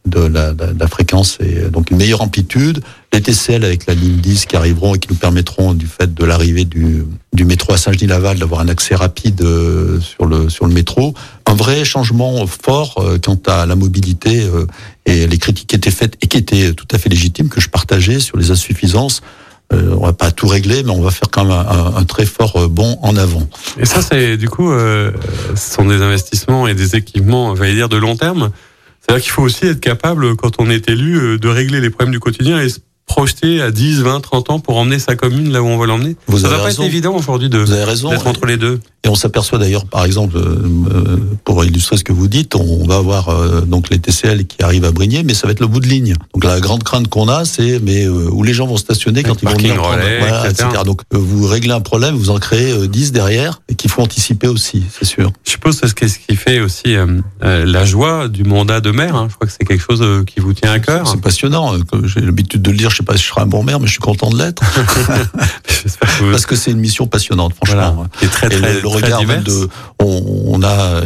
[0.05, 2.81] de la, de la, fréquence et euh, donc une meilleure amplitude.
[3.13, 6.25] Les TCL avec la ligne 10 qui arriveront et qui nous permettront du fait de
[6.25, 9.41] l'arrivée du, du métro à Saint-Genis-Laval d'avoir un accès rapide
[10.01, 11.15] sur le sur le métro.
[11.47, 14.49] Un vrai changement fort quant à la mobilité
[15.07, 17.69] et les critiques qui étaient faites et qui étaient tout à fait légitimes que je
[17.69, 19.23] partageais sur les insuffisances
[19.73, 22.69] on va pas tout régler, mais on va faire quand même un, très fort euh,
[22.69, 23.49] bond en avant.
[23.79, 25.11] Et ça, c'est du coup, euh,
[25.55, 28.51] ce sont des investissements et des équipements, on va dire, de long terme.
[29.01, 32.21] C'est-à-dire qu'il faut aussi être capable, quand on est élu, de régler les problèmes du
[32.21, 32.59] quotidien
[33.07, 36.17] projeter à 10, 20, 30 ans pour emmener sa commune là où on veut l'emmener.
[36.37, 38.81] Ça va pas être évident aujourd'hui de d'être entre les deux.
[39.05, 42.97] Et on s'aperçoit d'ailleurs, par exemple, euh, pour illustrer ce que vous dites, on va
[42.97, 45.79] avoir euh, donc les TCL qui arrivent à Brigné, mais ça va être le bout
[45.79, 46.15] de ligne.
[46.35, 49.41] Donc la grande crainte qu'on a, c'est mais euh, où les gens vont stationner quand
[49.41, 50.67] ils vont venir prendre, voilà, etc.
[50.85, 54.83] Donc vous réglez un problème, vous en créez 10 derrière et qu'il faut anticiper aussi,
[54.91, 55.31] c'est sûr.
[55.45, 56.97] Je suppose que c'est ce qui fait aussi
[57.41, 59.15] la joie du mandat de maire.
[59.15, 59.29] Hein.
[59.31, 61.07] Je crois que c'est quelque chose qui vous tient à cœur.
[61.07, 61.75] C'est passionnant.
[62.05, 62.91] J'ai l'habitude de le dire.
[62.97, 64.63] Je sais pas si je serai un bon maire, mais je suis content de l'être.
[66.31, 68.07] Parce que c'est une mission passionnante, franchement.
[68.23, 69.69] Et très, très, regard de,
[70.03, 71.03] on, a,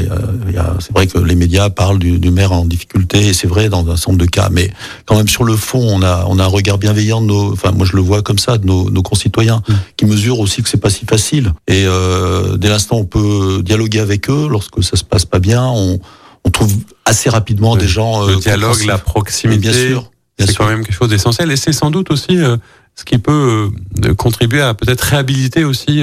[0.78, 3.97] c'est vrai que les médias parlent du, maire en difficulté, et c'est vrai dans un
[3.97, 4.70] certain nombre de cas, mais
[5.05, 7.72] quand même sur le fond, on a, on a un regard bienveillant de nos, enfin
[7.72, 9.74] moi je le vois comme ça, de nos, nos concitoyens, mm.
[9.97, 11.55] qui mesurent aussi que c'est pas si facile.
[11.66, 15.66] Et euh, dès l'instant on peut dialoguer avec eux, lorsque ça se passe pas bien,
[15.66, 15.99] on,
[16.45, 16.72] on trouve
[17.05, 18.24] assez rapidement des gens.
[18.24, 19.59] Le euh, dialogue, la proximité.
[19.59, 20.11] bien sûr.
[20.47, 22.57] C'est quand même quelque chose d'essentiel, et c'est sans doute aussi euh,
[22.95, 23.70] ce qui peut
[24.05, 26.03] euh, contribuer à peut-être réhabiliter aussi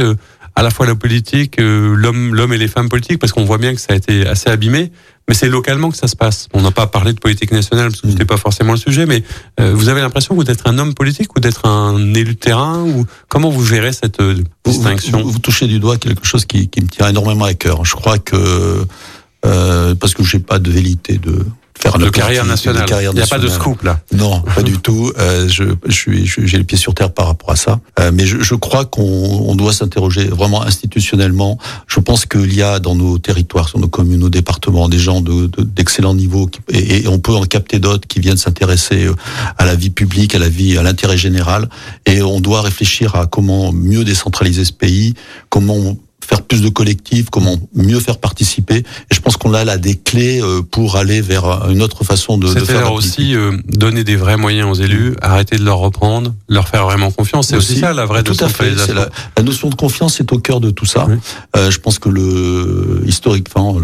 [0.58, 3.60] à la fois la politique, euh, l'homme, l'homme et les femmes politiques, parce qu'on voit
[3.60, 4.92] bien que ça a été assez abîmé.
[5.28, 6.48] Mais c'est localement que ça se passe.
[6.52, 9.06] On n'a pas parlé de politique nationale parce que c'était pas forcément le sujet.
[9.06, 9.22] Mais
[9.60, 12.82] euh, vous avez l'impression vous d'être un homme politique ou d'être un élu de terrain
[12.82, 16.82] ou comment vous gérez cette euh, distinction vous, touchez du doigt quelque chose qui, qui
[16.82, 17.86] me tient énormément à cœur.
[17.86, 18.84] Je crois que
[19.42, 21.46] parce que j'ai pas de vérité de
[21.80, 22.86] faire de carrière nationale.
[22.90, 24.00] Il n'y a pas de scoop là.
[24.12, 25.12] Non, pas du tout.
[25.18, 27.80] Euh, je, je suis, j'ai les pieds sur terre par rapport à ça.
[28.00, 31.58] Euh, mais je, je crois qu'on on doit s'interroger vraiment institutionnellement.
[31.88, 35.22] Je pense qu'il y a dans nos territoires, sur nos communes, nos départements, des gens
[35.22, 39.16] de, d'excellent niveau et, et, on peut en capter d'autres qui viennent s'intéresser euh,
[39.58, 41.70] à la vie publique, à la vie, à l'intérêt général.
[42.06, 45.14] Et on doit réfléchir à comment mieux décentraliser ce pays,
[45.50, 45.98] comment
[46.28, 48.78] faire plus de collectifs, comment mieux faire participer.
[48.78, 52.38] Et je pense qu'on a là des clés euh, pour aller vers une autre façon
[52.38, 52.92] de, de faire.
[52.92, 57.12] aussi euh, donner des vrais moyens aux élus, arrêter de leur reprendre, leur faire vraiment
[57.12, 57.48] confiance.
[57.48, 58.72] C'est aussi, ça la vraie tout à fait.
[58.94, 59.08] La,
[59.38, 61.08] la, notion de confiance est au cœur de tout ça.
[61.56, 63.78] Euh, je pense que le historiquement,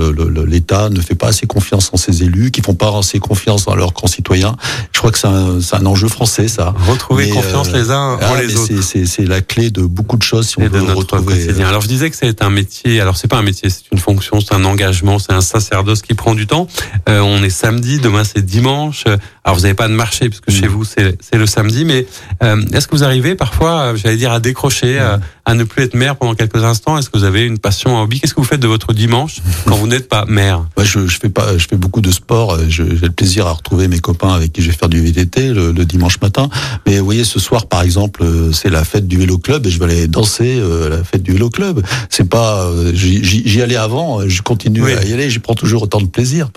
[0.45, 3.75] l'État ne fait pas assez confiance en ses élus, qui font pas assez confiance dans
[3.75, 4.57] leurs concitoyens.
[4.91, 6.73] Je crois que c'est un, un, enjeu français, ça.
[6.89, 8.81] Retrouver confiance les uns ah, les autres.
[8.81, 11.49] C'est la clé de beaucoup de choses si on veut retrouver.
[11.63, 12.99] Alors je disais que c'est c'est un métier.
[12.99, 16.15] Alors c'est pas un métier, c'est une fonction, c'est un engagement, c'est un sacerdoce qui
[16.15, 16.67] prend du temps.
[17.07, 19.05] Euh, on est samedi, demain c'est dimanche.
[19.45, 22.05] Alors vous n'avez pas de marché puisque chez vous c'est le samedi, mais
[22.41, 24.99] est-ce que vous arrivez parfois, j'allais dire, à décrocher,
[25.45, 26.97] à, ne plus être maire pendant quelques instants?
[26.97, 28.19] Est-ce que vous avez une passion, un hobby?
[28.19, 30.65] Qu'est-ce que vous faites de votre dimanche quand vous n'êtes pas maire?
[30.81, 32.57] Je, je fais pas, je fais beaucoup de sport.
[32.69, 35.71] J'ai le plaisir à retrouver mes copains avec qui je vais faire du VTT le,
[35.71, 36.49] le dimanche matin.
[36.85, 38.23] Mais vous voyez, ce soir par exemple,
[38.53, 41.33] c'est la fête du vélo club et je vais aller danser à la fête du
[41.33, 41.81] vélo club.
[42.09, 46.07] C'est pas, j'y allais avant, je continue à y aller, je prends toujours autant de
[46.07, 46.49] plaisir.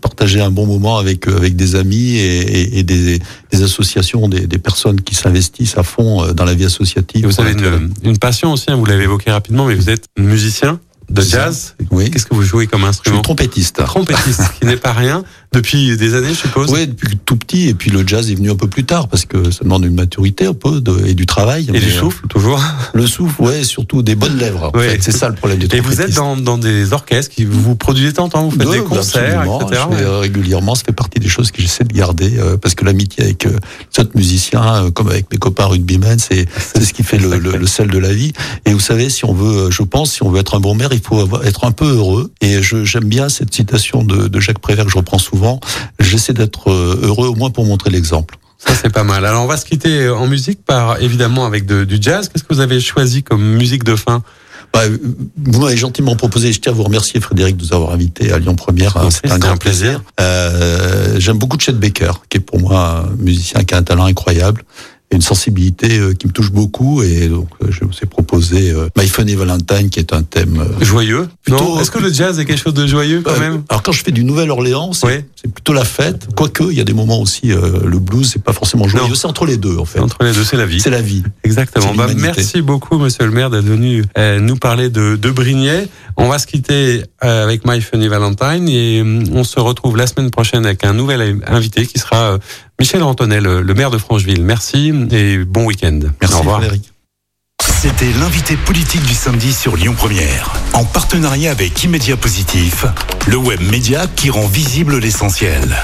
[0.00, 3.20] Partager un bon moment avec avec des amis et, et des,
[3.52, 7.26] des, associations, des, des personnes qui s'investissent à fond dans la vie associative.
[7.26, 10.80] vous avez une, une, passion aussi, hein, vous l'avez évoqué rapidement, mais vous êtes musicien
[11.10, 11.76] de jazz.
[11.90, 12.10] Oui.
[12.10, 13.84] Qu'est-ce que vous jouez comme instrument Je suis trompettiste.
[13.84, 15.24] Trompettiste, qui n'est pas rien.
[15.54, 16.70] Depuis des années, je suppose.
[16.70, 17.68] Oui, depuis tout petit.
[17.68, 19.94] Et puis le jazz est venu un peu plus tard parce que ça demande une
[19.94, 21.68] maturité un peu et du travail.
[21.72, 22.60] Et du euh, souffle, toujours.
[22.92, 24.72] Le souffle, ouais, surtout des bonnes lèvres.
[24.76, 27.76] Fait, c'est ça le problème du Et vous êtes dans, dans des orchestres qui vous
[27.76, 29.82] produisez tant temps, vous faites des concerts, etc.
[29.90, 32.84] Je fais, régulièrement, ça fait partie des choses que j'essaie de garder euh, parce que
[32.84, 33.58] l'amitié avec euh,
[33.98, 37.66] autres musiciens, euh, comme avec mes copains rugbymen, c'est c'est ce qui fait le, le,
[37.66, 38.32] sel de la vie.
[38.66, 40.90] Et vous savez, si on veut, je pense, si on veut être un bon maire,
[40.92, 42.32] il faut être un peu heureux.
[42.40, 45.43] Et j'aime bien cette citation de, de Jacques Prévert que je reprends souvent
[45.98, 48.36] j'essaie d'être euh, heureux au moins pour montrer l'exemple.
[48.58, 49.24] Ça c'est pas mal.
[49.26, 52.28] Alors on va se quitter en musique par évidemment avec du jazz.
[52.28, 54.22] Qu'est-ce que vous avez choisi comme musique de fin?
[54.74, 54.80] Bah,
[55.36, 58.40] vous m'avez gentiment proposé, je tiens à vous remercier Frédéric de nous avoir invités à
[58.40, 58.96] Lyon Première.
[59.10, 60.02] C'est un grand plaisir.
[60.20, 64.06] Euh, J'aime beaucoup Chet Baker, qui est pour moi un musicien qui a un talent
[64.06, 64.64] incroyable
[65.14, 68.88] une sensibilité euh, qui me touche beaucoup et donc euh, je vous ai proposé euh,
[68.98, 71.28] My Funny Valentine qui est un thème joyeux.
[71.46, 73.62] Est-ce que le jazz est quelque chose de joyeux quand même?
[73.68, 76.28] Alors quand je fais du Nouvelle-Orléans, c'est plutôt la fête.
[76.34, 79.46] Quoique il y a des moments aussi le blues, c'est pas forcément joyeux, c'est entre
[79.46, 80.00] les deux en fait.
[80.00, 80.80] Entre les deux, c'est la vie.
[80.80, 81.22] C'est la vie.
[81.44, 81.94] Exactement.
[81.94, 84.04] Bah, merci beaucoup Monsieur le maire d'être venu
[84.40, 85.88] nous parler de, de Brignais.
[86.16, 89.02] On va se quitter avec My Funny Valentine et
[89.32, 92.38] on se retrouve la semaine prochaine avec un nouvel invité qui sera
[92.78, 94.42] Michel Antonel, le maire de Francheville.
[94.42, 96.00] Merci et bon week-end.
[96.20, 96.58] Merci, Au revoir.
[96.58, 96.92] Frédéric.
[97.62, 102.86] C'était l'invité politique du samedi sur Lyon Première, en partenariat avec Immédia Positif,
[103.26, 105.76] le web média qui rend visible l'essentiel.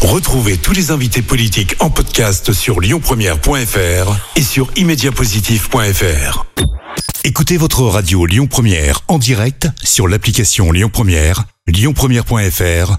[0.00, 6.46] Retrouvez tous les invités politiques en podcast sur lyonpremière.fr et sur immédiapositif.fr.
[7.24, 12.98] Écoutez votre radio Lyon Première en direct sur l'application Lyon Première, lyonpremière.fr